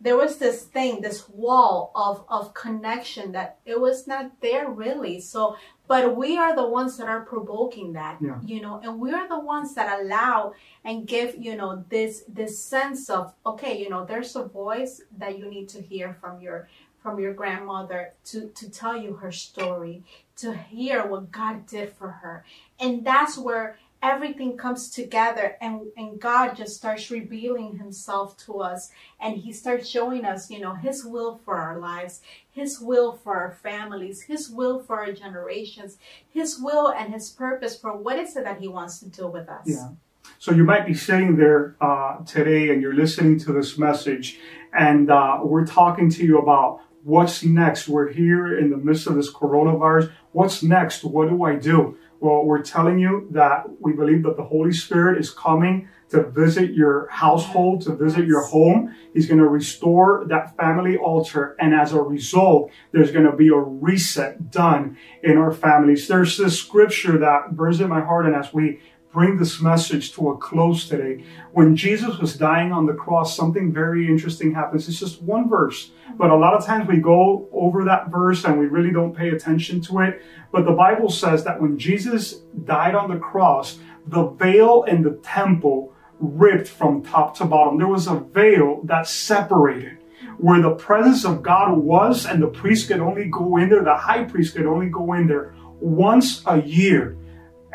there 0.00 0.16
was 0.16 0.36
this 0.38 0.62
thing, 0.62 1.00
this 1.00 1.28
wall 1.28 1.90
of, 1.94 2.24
of 2.28 2.54
connection 2.54 3.32
that 3.32 3.58
it 3.64 3.80
was 3.80 4.06
not 4.06 4.40
there 4.40 4.70
really. 4.70 5.20
So, 5.20 5.56
but 5.88 6.16
we 6.16 6.36
are 6.36 6.54
the 6.54 6.66
ones 6.66 6.96
that 6.98 7.08
are 7.08 7.22
provoking 7.22 7.94
that, 7.94 8.18
yeah. 8.20 8.38
you 8.44 8.60
know, 8.60 8.80
and 8.82 9.00
we 9.00 9.12
are 9.12 9.28
the 9.28 9.40
ones 9.40 9.74
that 9.74 10.00
allow 10.00 10.52
and 10.84 11.06
give, 11.06 11.34
you 11.38 11.56
know, 11.56 11.84
this, 11.88 12.22
this 12.28 12.62
sense 12.62 13.10
of, 13.10 13.32
okay, 13.44 13.80
you 13.80 13.88
know, 13.88 14.04
there's 14.04 14.36
a 14.36 14.44
voice 14.44 15.02
that 15.16 15.38
you 15.38 15.46
need 15.46 15.68
to 15.70 15.82
hear 15.82 16.16
from 16.20 16.40
your, 16.40 16.68
from 17.02 17.18
your 17.18 17.32
grandmother 17.32 18.12
to, 18.26 18.48
to 18.48 18.70
tell 18.70 18.96
you 18.96 19.14
her 19.14 19.32
story, 19.32 20.04
to 20.36 20.54
hear 20.54 21.06
what 21.06 21.32
God 21.32 21.66
did 21.66 21.92
for 21.92 22.10
her. 22.10 22.44
And 22.78 23.04
that's 23.04 23.36
where 23.36 23.78
everything 24.02 24.56
comes 24.56 24.90
together 24.90 25.56
and, 25.60 25.86
and 25.96 26.20
God 26.20 26.54
just 26.54 26.76
starts 26.76 27.10
revealing 27.10 27.76
himself 27.76 28.36
to 28.46 28.60
us 28.60 28.90
and 29.20 29.36
he 29.36 29.52
starts 29.52 29.88
showing 29.88 30.24
us, 30.24 30.50
you 30.50 30.60
know, 30.60 30.74
his 30.74 31.04
will 31.04 31.40
for 31.44 31.56
our 31.56 31.78
lives, 31.78 32.20
his 32.50 32.80
will 32.80 33.12
for 33.12 33.36
our 33.36 33.52
families, 33.52 34.22
his 34.22 34.48
will 34.48 34.80
for 34.80 35.00
our 35.00 35.12
generations, 35.12 35.98
his 36.30 36.58
will 36.60 36.88
and 36.88 37.12
his 37.12 37.30
purpose 37.30 37.78
for 37.78 37.96
what 37.96 38.18
is 38.18 38.36
it 38.36 38.44
that 38.44 38.60
he 38.60 38.68
wants 38.68 39.00
to 39.00 39.06
do 39.06 39.26
with 39.26 39.48
us. 39.48 39.66
Yeah. 39.66 39.88
So 40.38 40.52
you 40.52 40.64
might 40.64 40.86
be 40.86 40.94
sitting 40.94 41.36
there 41.36 41.74
uh, 41.80 42.18
today 42.24 42.70
and 42.70 42.80
you're 42.80 42.94
listening 42.94 43.38
to 43.40 43.52
this 43.52 43.78
message 43.78 44.38
and 44.72 45.10
uh, 45.10 45.40
we're 45.42 45.66
talking 45.66 46.10
to 46.10 46.24
you 46.24 46.38
about 46.38 46.82
what's 47.02 47.42
next. 47.42 47.88
We're 47.88 48.12
here 48.12 48.58
in 48.58 48.70
the 48.70 48.76
midst 48.76 49.06
of 49.06 49.16
this 49.16 49.32
coronavirus. 49.32 50.12
What's 50.32 50.62
next? 50.62 51.02
What 51.02 51.30
do 51.30 51.42
I 51.42 51.56
do? 51.56 51.96
Well, 52.20 52.44
we're 52.44 52.62
telling 52.62 52.98
you 52.98 53.28
that 53.30 53.66
we 53.80 53.92
believe 53.92 54.24
that 54.24 54.36
the 54.36 54.44
Holy 54.44 54.72
Spirit 54.72 55.18
is 55.18 55.30
coming 55.30 55.88
to 56.10 56.24
visit 56.24 56.72
your 56.72 57.06
household, 57.10 57.82
to 57.82 57.94
visit 57.94 58.26
your 58.26 58.44
home. 58.46 58.94
He's 59.14 59.26
going 59.26 59.38
to 59.38 59.46
restore 59.46 60.24
that 60.28 60.56
family 60.56 60.96
altar. 60.96 61.54
And 61.60 61.74
as 61.74 61.92
a 61.92 62.00
result, 62.00 62.72
there's 62.92 63.12
going 63.12 63.26
to 63.26 63.36
be 63.36 63.48
a 63.48 63.56
reset 63.56 64.50
done 64.50 64.96
in 65.22 65.36
our 65.36 65.52
families. 65.52 66.08
There's 66.08 66.36
this 66.36 66.58
scripture 66.58 67.18
that 67.18 67.54
burns 67.54 67.80
in 67.80 67.88
my 67.88 68.00
heart. 68.00 68.26
And 68.26 68.34
as 68.34 68.52
we 68.52 68.80
bring 69.12 69.38
this 69.38 69.60
message 69.60 70.12
to 70.12 70.30
a 70.30 70.36
close 70.36 70.88
today. 70.88 71.24
When 71.52 71.74
Jesus 71.76 72.18
was 72.18 72.36
dying 72.36 72.72
on 72.72 72.86
the 72.86 72.92
cross, 72.92 73.34
something 73.34 73.72
very 73.72 74.06
interesting 74.06 74.54
happens. 74.54 74.88
It's 74.88 75.00
just 75.00 75.22
one 75.22 75.48
verse, 75.48 75.90
but 76.16 76.30
a 76.30 76.36
lot 76.36 76.54
of 76.54 76.64
times 76.64 76.88
we 76.88 76.98
go 76.98 77.48
over 77.52 77.84
that 77.84 78.10
verse 78.10 78.44
and 78.44 78.58
we 78.58 78.66
really 78.66 78.92
don't 78.92 79.16
pay 79.16 79.30
attention 79.30 79.80
to 79.82 80.00
it. 80.00 80.22
But 80.52 80.66
the 80.66 80.72
Bible 80.72 81.10
says 81.10 81.44
that 81.44 81.60
when 81.60 81.78
Jesus 81.78 82.40
died 82.64 82.94
on 82.94 83.10
the 83.10 83.18
cross, 83.18 83.78
the 84.06 84.28
veil 84.30 84.84
in 84.84 85.02
the 85.02 85.18
temple 85.22 85.94
ripped 86.20 86.68
from 86.68 87.02
top 87.02 87.36
to 87.38 87.44
bottom. 87.44 87.78
There 87.78 87.88
was 87.88 88.08
a 88.08 88.18
veil 88.18 88.80
that 88.84 89.06
separated 89.06 89.98
where 90.38 90.62
the 90.62 90.74
presence 90.74 91.24
of 91.24 91.42
God 91.42 91.76
was, 91.76 92.24
and 92.24 92.40
the 92.40 92.48
priest 92.48 92.88
could 92.88 93.00
only 93.00 93.26
go 93.26 93.56
in 93.56 93.68
there, 93.68 93.82
the 93.82 93.96
high 93.96 94.24
priest 94.24 94.54
could 94.54 94.66
only 94.66 94.88
go 94.88 95.12
in 95.14 95.26
there 95.26 95.54
once 95.80 96.42
a 96.46 96.62
year. 96.62 97.16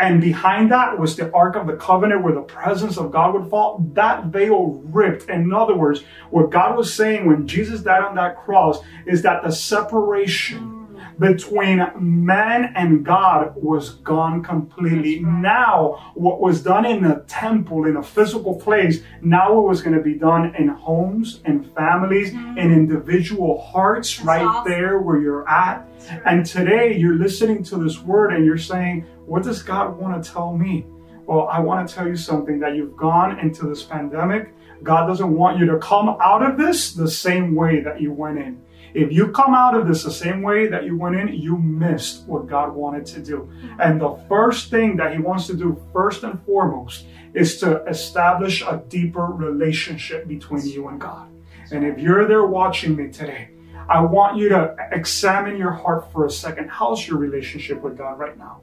And 0.04 0.20
behind 0.20 0.70
that 0.70 1.00
was 1.00 1.16
the 1.16 1.32
Ark 1.32 1.56
of 1.56 1.66
the 1.66 1.78
Covenant 1.78 2.24
where 2.24 2.34
the 2.34 2.42
presence 2.42 2.98
of 2.98 3.10
God 3.10 3.34
would 3.34 3.50
fall. 3.50 3.80
That 3.94 4.26
veil 4.26 4.82
ripped. 4.84 5.30
In 5.30 5.54
other 5.54 5.78
words, 5.78 6.04
what 6.30 6.50
God 6.50 6.76
was 6.76 6.94
saying 6.94 7.26
when 7.26 7.48
Jesus 7.48 7.80
died 7.80 8.04
on 8.04 8.14
that 8.16 8.38
cross 8.38 8.80
is 9.06 9.22
that 9.22 9.44
the 9.44 9.52
separation 9.52 10.84
between 11.20 11.88
man 11.96 12.74
and 12.76 13.06
God 13.06 13.54
was 13.56 13.92
gone 13.92 14.44
completely. 14.44 15.20
Now, 15.20 16.12
what 16.16 16.42
was 16.42 16.62
done 16.62 16.86
in 16.86 17.06
a 17.06 17.22
temple, 17.22 17.86
in 17.86 17.96
a 17.96 18.04
physical 18.04 18.60
place, 18.60 19.04
now 19.22 19.58
it 19.58 19.62
was 19.62 19.82
going 19.82 19.96
to 19.96 20.04
be 20.04 20.16
done 20.16 20.54
in 20.56 20.68
homes 20.68 21.40
and 21.46 21.72
families, 21.74 22.32
mm-hmm. 22.32 22.58
in 22.58 22.74
individual 22.74 23.62
hearts, 23.62 24.18
That's 24.18 24.28
right 24.28 24.46
awesome. 24.46 24.72
there 24.72 25.00
where 25.00 25.22
you're 25.22 25.48
at. 25.48 25.88
And 26.26 26.46
today 26.46 26.98
you're 26.98 27.16
listening 27.16 27.64
to 27.66 27.78
this 27.78 28.00
word 28.00 28.34
and 28.34 28.46
you're 28.46 28.58
saying, 28.58 29.06
what 29.26 29.44
does 29.44 29.64
God 29.64 29.98
want 29.98 30.22
to 30.22 30.30
tell 30.32 30.56
me? 30.56 30.86
Well, 31.26 31.48
I 31.48 31.60
want 31.60 31.88
to 31.88 31.94
tell 31.94 32.08
you 32.08 32.18
something 32.18 32.60
that 32.60 32.76
you've 32.76 32.98
gone 32.98 33.40
into 33.40 33.66
this 33.68 33.84
pandemic. 33.84 34.54
God 34.84 35.08
doesn't 35.08 35.34
want 35.34 35.58
you 35.58 35.66
to 35.68 35.78
come 35.80 36.10
out 36.22 36.44
of 36.44 36.58
this 36.58 36.94
the 36.94 37.10
same 37.10 37.56
way 37.56 37.80
that 37.80 38.02
you 38.02 38.12
went 38.12 38.38
in. 38.38 38.62
If 38.94 39.12
you 39.12 39.30
come 39.32 39.56
out 39.56 39.76
of 39.76 39.88
this 39.88 40.04
the 40.04 40.12
same 40.12 40.42
way 40.42 40.68
that 40.68 40.84
you 40.84 40.98
went 40.98 41.16
in, 41.16 41.30
you 41.30 41.58
missed 41.58 42.28
what 42.28 42.48
God 42.48 42.76
wanted 42.76 43.06
to 43.08 43.24
do. 43.24 43.50
And 43.80 44.00
the 44.00 44.20
first 44.28 44.70
thing 44.70 44.98
that 44.98 45.14
He 45.14 45.20
wants 45.20 45.48
to 45.48 45.56
do, 45.56 45.82
first 45.92 46.24
and 46.24 46.44
foremost, 46.46 47.06
is 47.34 47.58
to 47.62 47.84
establish 47.86 48.62
a 48.62 48.84
deeper 48.90 49.26
relationship 49.26 50.28
between 50.28 50.68
you 50.68 50.90
and 50.90 51.02
God. 51.02 51.30
And 51.72 51.84
if 51.84 51.98
you're 51.98 52.28
there 52.28 52.46
watching 52.46 52.96
me 52.96 53.08
today, 53.08 53.50
I 53.90 54.02
want 54.02 54.38
you 54.38 54.50
to 54.50 54.76
examine 54.92 55.58
your 55.58 55.72
heart 55.72 56.12
for 56.12 56.26
a 56.26 56.30
second. 56.30 56.70
How's 56.70 57.08
your 57.08 57.18
relationship 57.18 57.82
with 57.82 57.98
God 57.98 58.20
right 58.20 58.38
now? 58.38 58.62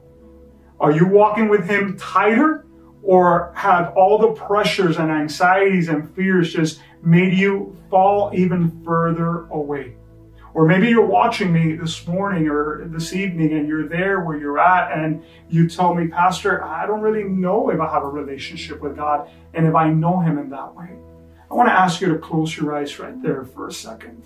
Are 0.81 0.91
you 0.91 1.07
walking 1.07 1.47
with 1.47 1.69
Him 1.69 1.95
tighter 1.97 2.65
or 3.03 3.51
have 3.55 3.93
all 3.95 4.17
the 4.17 4.31
pressures 4.31 4.97
and 4.97 5.11
anxieties 5.11 5.89
and 5.89 6.13
fears 6.15 6.53
just 6.53 6.81
made 7.01 7.33
you 7.33 7.75
fall 7.89 8.31
even 8.33 8.83
further 8.83 9.45
away. 9.47 9.95
Or 10.53 10.65
maybe 10.65 10.89
you're 10.89 11.05
watching 11.05 11.53
me 11.53 11.75
this 11.75 12.05
morning 12.07 12.49
or 12.49 12.85
this 12.87 13.13
evening 13.13 13.53
and 13.53 13.67
you're 13.67 13.87
there 13.87 14.19
where 14.19 14.37
you're 14.37 14.59
at 14.59 14.97
and 14.97 15.23
you 15.49 15.69
tell 15.69 15.93
me, 15.93 16.07
Pastor, 16.07 16.63
I 16.63 16.85
don't 16.85 17.01
really 17.01 17.23
know 17.23 17.69
if 17.69 17.79
I 17.79 17.89
have 17.89 18.03
a 18.03 18.09
relationship 18.09 18.81
with 18.81 18.97
God 18.97 19.29
and 19.53 19.65
if 19.65 19.75
I 19.75 19.89
know 19.89 20.19
Him 20.19 20.37
in 20.37 20.49
that 20.49 20.75
way. 20.75 20.89
I 21.49 21.53
want 21.53 21.69
to 21.69 21.73
ask 21.73 22.01
you 22.01 22.09
to 22.09 22.17
close 22.17 22.55
your 22.55 22.75
eyes 22.75 22.99
right 22.99 23.21
there 23.21 23.45
for 23.45 23.67
a 23.67 23.71
second. 23.71 24.23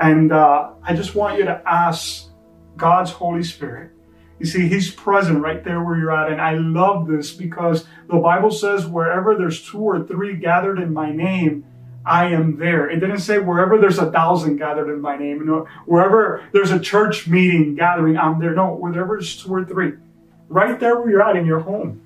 And 0.00 0.32
uh, 0.32 0.72
I 0.82 0.94
just 0.94 1.14
want 1.14 1.38
you 1.38 1.44
to 1.44 1.62
ask 1.64 2.28
God's 2.76 3.12
Holy 3.12 3.44
Spirit. 3.44 3.92
You 4.40 4.46
see, 4.46 4.68
He's 4.68 4.90
present 4.90 5.42
right 5.42 5.62
there 5.62 5.84
where 5.84 5.96
you're 5.96 6.10
at. 6.10 6.32
And 6.32 6.40
I 6.40 6.54
love 6.54 7.06
this 7.06 7.30
because 7.30 7.84
the 8.08 8.16
Bible 8.16 8.50
says, 8.50 8.86
wherever 8.86 9.36
there's 9.36 9.64
two 9.64 9.78
or 9.78 10.04
three 10.04 10.34
gathered 10.36 10.80
in 10.80 10.92
my 10.92 11.12
name, 11.12 11.64
I 12.06 12.28
am 12.28 12.56
there. 12.56 12.88
It 12.88 13.00
didn't 13.00 13.18
say 13.18 13.38
wherever 13.38 13.76
there's 13.78 13.98
a 13.98 14.10
thousand 14.10 14.56
gathered 14.56 14.92
in 14.92 15.02
my 15.02 15.16
name. 15.16 15.40
You 15.40 15.44
know, 15.44 15.68
wherever 15.84 16.42
there's 16.52 16.70
a 16.70 16.80
church 16.80 17.28
meeting 17.28 17.74
gathering, 17.74 18.16
I'm 18.16 18.40
there. 18.40 18.54
No, 18.54 18.74
wherever 18.74 19.16
there's 19.16 19.36
two 19.36 19.52
or 19.52 19.64
three. 19.64 19.92
Right 20.48 20.80
there 20.80 20.98
where 20.98 21.10
you're 21.10 21.22
at 21.22 21.36
in 21.36 21.44
your 21.44 21.60
home. 21.60 22.00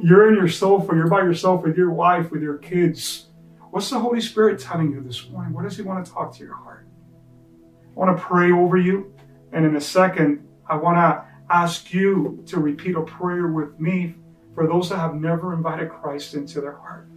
You're 0.00 0.28
in 0.28 0.36
your 0.36 0.48
sofa, 0.48 0.94
you're 0.94 1.08
by 1.08 1.22
yourself 1.22 1.64
with 1.64 1.76
your 1.76 1.90
wife, 1.90 2.30
with 2.30 2.42
your 2.42 2.58
kids. 2.58 3.26
What's 3.70 3.90
the 3.90 3.98
Holy 3.98 4.20
Spirit 4.20 4.60
telling 4.60 4.92
you 4.92 5.00
this 5.00 5.28
morning? 5.28 5.52
What 5.52 5.64
does 5.64 5.76
He 5.76 5.82
want 5.82 6.06
to 6.06 6.10
talk 6.10 6.34
to 6.36 6.44
your 6.44 6.54
heart? 6.54 6.86
I 7.96 7.98
want 7.98 8.16
to 8.16 8.22
pray 8.22 8.52
over 8.52 8.76
you. 8.76 9.12
And 9.52 9.66
in 9.66 9.74
a 9.74 9.80
second, 9.80 10.46
I 10.68 10.76
want 10.76 10.96
to 10.96 11.24
ask 11.50 11.92
you 11.92 12.42
to 12.46 12.60
repeat 12.60 12.96
a 12.96 13.02
prayer 13.02 13.48
with 13.48 13.78
me 13.80 14.14
for 14.54 14.66
those 14.66 14.88
that 14.90 14.98
have 14.98 15.14
never 15.14 15.52
invited 15.52 15.90
Christ 15.90 16.34
into 16.34 16.60
their 16.60 16.76
heart 16.76 17.10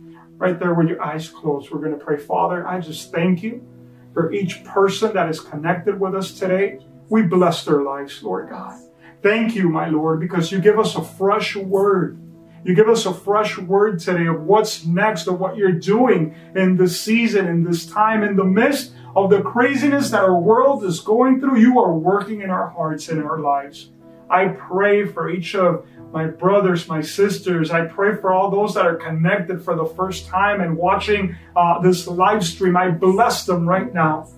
right 0.43 0.59
there 0.59 0.73
with 0.73 0.89
your 0.89 1.01
eyes 1.01 1.29
closed, 1.29 1.71
we're 1.71 1.79
going 1.79 1.97
to 1.97 2.03
pray. 2.03 2.17
Father, 2.17 2.67
I 2.67 2.81
just 2.81 3.13
thank 3.13 3.43
you 3.43 3.65
for 4.13 4.33
each 4.33 4.63
person 4.65 5.13
that 5.13 5.29
is 5.29 5.39
connected 5.39 5.97
with 5.97 6.15
us 6.15 6.37
today. 6.37 6.79
We 7.09 7.21
bless 7.21 7.63
their 7.63 7.81
lives, 7.81 8.21
Lord 8.21 8.49
God. 8.49 8.77
Thank 9.21 9.55
you, 9.55 9.69
my 9.69 9.87
Lord, 9.87 10.19
because 10.19 10.51
you 10.51 10.59
give 10.59 10.77
us 10.77 10.95
a 10.95 11.01
fresh 11.01 11.55
word. 11.55 12.19
You 12.65 12.75
give 12.75 12.89
us 12.89 13.05
a 13.05 13.13
fresh 13.13 13.57
word 13.57 13.99
today 13.99 14.25
of 14.25 14.43
what's 14.43 14.85
next, 14.85 15.27
of 15.27 15.39
what 15.39 15.55
you're 15.55 15.71
doing 15.71 16.35
in 16.55 16.75
this 16.75 16.99
season, 16.99 17.47
in 17.47 17.63
this 17.63 17.85
time, 17.85 18.21
in 18.21 18.35
the 18.35 18.43
midst 18.43 18.93
of 19.15 19.29
the 19.29 19.41
craziness 19.41 20.09
that 20.09 20.23
our 20.23 20.37
world 20.37 20.83
is 20.83 20.99
going 20.99 21.39
through. 21.39 21.59
You 21.59 21.79
are 21.79 21.93
working 21.93 22.41
in 22.41 22.49
our 22.49 22.69
hearts 22.69 23.07
and 23.07 23.23
our 23.23 23.39
lives. 23.39 23.91
I 24.29 24.47
pray 24.47 25.05
for 25.05 25.29
each 25.29 25.55
of 25.55 25.85
my 26.11 26.27
brothers, 26.27 26.87
my 26.87 27.01
sisters. 27.01 27.71
I 27.71 27.85
pray 27.85 28.15
for 28.15 28.31
all 28.31 28.51
those 28.51 28.75
that 28.75 28.85
are 28.85 28.95
connected 28.95 29.63
for 29.63 29.75
the 29.75 29.85
first 29.85 30.27
time 30.27 30.61
and 30.61 30.77
watching 30.77 31.35
uh, 31.55 31.81
this 31.81 32.07
live 32.07 32.45
stream. 32.45 32.77
I 32.77 32.91
bless 32.91 33.45
them 33.45 33.67
right 33.67 33.91
now. 33.93 34.29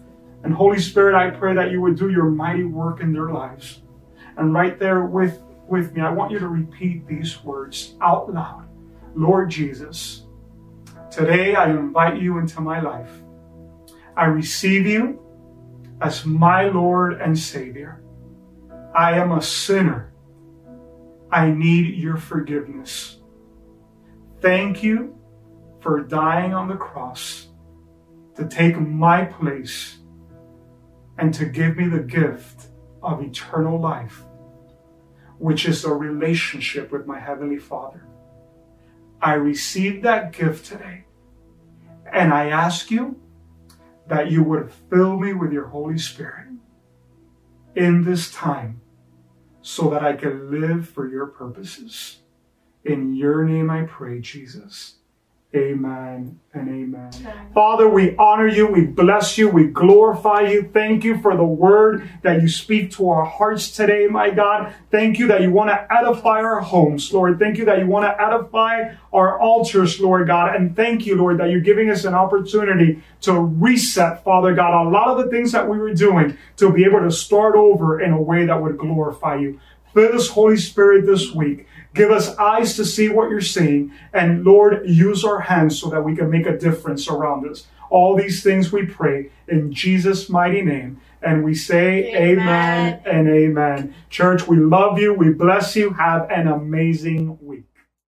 And 0.43 0.53
Holy 0.53 0.79
Spirit, 0.79 1.15
I 1.15 1.31
pray 1.31 1.53
that 1.55 1.71
you 1.71 1.81
would 1.81 1.97
do 1.97 2.09
your 2.09 2.29
mighty 2.29 2.63
work 2.63 3.01
in 3.01 3.11
their 3.11 3.31
lives. 3.31 3.81
And 4.37 4.53
right 4.53 4.79
there 4.79 5.05
with, 5.05 5.41
with 5.67 5.93
me, 5.93 6.01
I 6.01 6.11
want 6.11 6.31
you 6.31 6.39
to 6.39 6.47
repeat 6.47 7.07
these 7.07 7.43
words 7.43 7.95
out 8.01 8.33
loud. 8.33 8.67
Lord 9.15 9.49
Jesus, 9.49 10.23
today 11.09 11.55
I 11.55 11.69
invite 11.69 12.21
you 12.21 12.37
into 12.37 12.61
my 12.61 12.79
life. 12.79 13.11
I 14.15 14.25
receive 14.25 14.85
you 14.85 15.21
as 16.01 16.25
my 16.25 16.69
Lord 16.69 17.19
and 17.21 17.37
Savior. 17.37 18.01
I 18.95 19.17
am 19.19 19.33
a 19.33 19.41
sinner 19.41 20.13
I 21.29 21.51
need 21.51 21.95
your 21.95 22.15
forgiveness. 22.15 23.17
Thank 24.39 24.83
you 24.83 25.19
for 25.81 25.99
dying 25.99 26.53
on 26.53 26.69
the 26.69 26.77
cross 26.77 27.49
to 28.37 28.47
take 28.47 28.79
my 28.79 29.25
place 29.25 29.97
and 31.17 31.33
to 31.33 31.45
give 31.45 31.75
me 31.75 31.89
the 31.89 31.99
gift 31.99 32.67
of 33.03 33.21
eternal 33.21 33.77
life, 33.77 34.23
which 35.39 35.65
is 35.65 35.83
a 35.83 35.93
relationship 35.93 36.89
with 36.93 37.05
my 37.05 37.19
Heavenly 37.19 37.59
Father. 37.59 38.07
I 39.21 39.33
received 39.33 40.03
that 40.03 40.31
gift 40.31 40.67
today, 40.67 41.03
and 42.13 42.33
I 42.33 42.47
ask 42.47 42.89
you 42.89 43.19
that 44.07 44.31
you 44.31 44.41
would 44.43 44.71
fill 44.89 45.19
me 45.19 45.33
with 45.33 45.51
your 45.51 45.67
Holy 45.67 45.97
Spirit 45.97 46.47
in 47.75 48.05
this 48.05 48.31
time 48.31 48.79
so 49.65 49.89
that 49.89 50.03
I 50.03 50.13
can 50.13 50.51
live 50.61 50.87
for 50.87 51.09
your 51.09 51.25
purposes. 51.25 52.19
In 52.83 53.15
your 53.15 53.43
name 53.43 53.71
I 53.71 53.81
pray, 53.81 54.19
Jesus. 54.19 54.97
Amen 55.55 56.37
and 56.53 56.67
amen. 56.67 57.11
amen. 57.15 57.51
Father, 57.53 57.87
we 57.87 58.13
honor 58.17 58.47
you, 58.47 58.67
we 58.67 58.85
bless 58.85 59.37
you, 59.37 59.47
we 59.47 59.67
glorify 59.67 60.41
you. 60.41 60.69
Thank 60.73 61.05
you 61.05 61.17
for 61.19 61.37
the 61.37 61.45
word 61.45 62.09
that 62.23 62.41
you 62.41 62.49
speak 62.49 62.91
to 62.91 63.07
our 63.09 63.23
hearts 63.23 63.71
today, 63.71 64.07
my 64.07 64.31
God. 64.31 64.73
Thank 64.91 65.17
you 65.17 65.27
that 65.27 65.41
you 65.41 65.51
want 65.51 65.69
to 65.69 65.87
edify 65.93 66.41
our 66.41 66.59
homes, 66.59 67.13
Lord. 67.13 67.39
Thank 67.39 67.57
you 67.57 67.63
that 67.65 67.79
you 67.79 67.87
want 67.87 68.03
to 68.03 68.21
edify 68.21 68.95
our 69.13 69.39
altars, 69.39 69.97
Lord 70.01 70.27
God. 70.27 70.55
And 70.55 70.75
thank 70.75 71.05
you, 71.05 71.15
Lord, 71.15 71.37
that 71.37 71.49
you're 71.49 71.61
giving 71.61 71.89
us 71.89 72.03
an 72.03 72.13
opportunity 72.13 73.01
to 73.21 73.39
reset, 73.39 74.25
Father 74.25 74.53
God, 74.53 74.87
a 74.87 74.89
lot 74.89 75.07
of 75.07 75.23
the 75.23 75.31
things 75.31 75.53
that 75.53 75.69
we 75.69 75.77
were 75.77 75.93
doing 75.93 76.37
to 76.57 76.69
be 76.73 76.83
able 76.83 76.99
to 76.99 77.11
start 77.11 77.55
over 77.55 78.01
in 78.01 78.11
a 78.11 78.21
way 78.21 78.45
that 78.45 78.61
would 78.61 78.77
glorify 78.77 79.35
you. 79.35 79.59
Fill 79.93 80.13
us, 80.13 80.27
Holy 80.27 80.57
Spirit, 80.57 81.05
this 81.05 81.31
week. 81.31 81.67
Give 81.95 82.11
us 82.11 82.35
eyes 82.37 82.75
to 82.75 82.85
see 82.85 83.07
what 83.07 83.29
you're 83.29 83.39
seeing. 83.39 83.93
And 84.13 84.43
Lord, 84.43 84.87
use 84.87 85.23
our 85.23 85.39
hands 85.39 85.79
so 85.79 85.89
that 85.89 86.03
we 86.03 86.15
can 86.15 86.29
make 86.29 86.45
a 86.45 86.57
difference 86.57 87.07
around 87.07 87.49
us. 87.49 87.67
All 87.89 88.15
these 88.17 88.43
things 88.43 88.71
we 88.71 88.85
pray 88.85 89.31
in 89.47 89.71
Jesus' 89.71 90.29
mighty 90.29 90.61
name. 90.61 90.99
And 91.21 91.43
we 91.43 91.55
say 91.55 92.13
amen. 92.13 92.39
amen 92.39 93.01
and 93.05 93.27
amen. 93.29 93.95
Church, 94.09 94.45
we 94.45 94.57
love 94.57 94.99
you. 94.99 95.13
We 95.13 95.29
bless 95.29 95.75
you. 95.75 95.91
Have 95.91 96.29
an 96.29 96.47
amazing 96.47 97.39
week. 97.41 97.63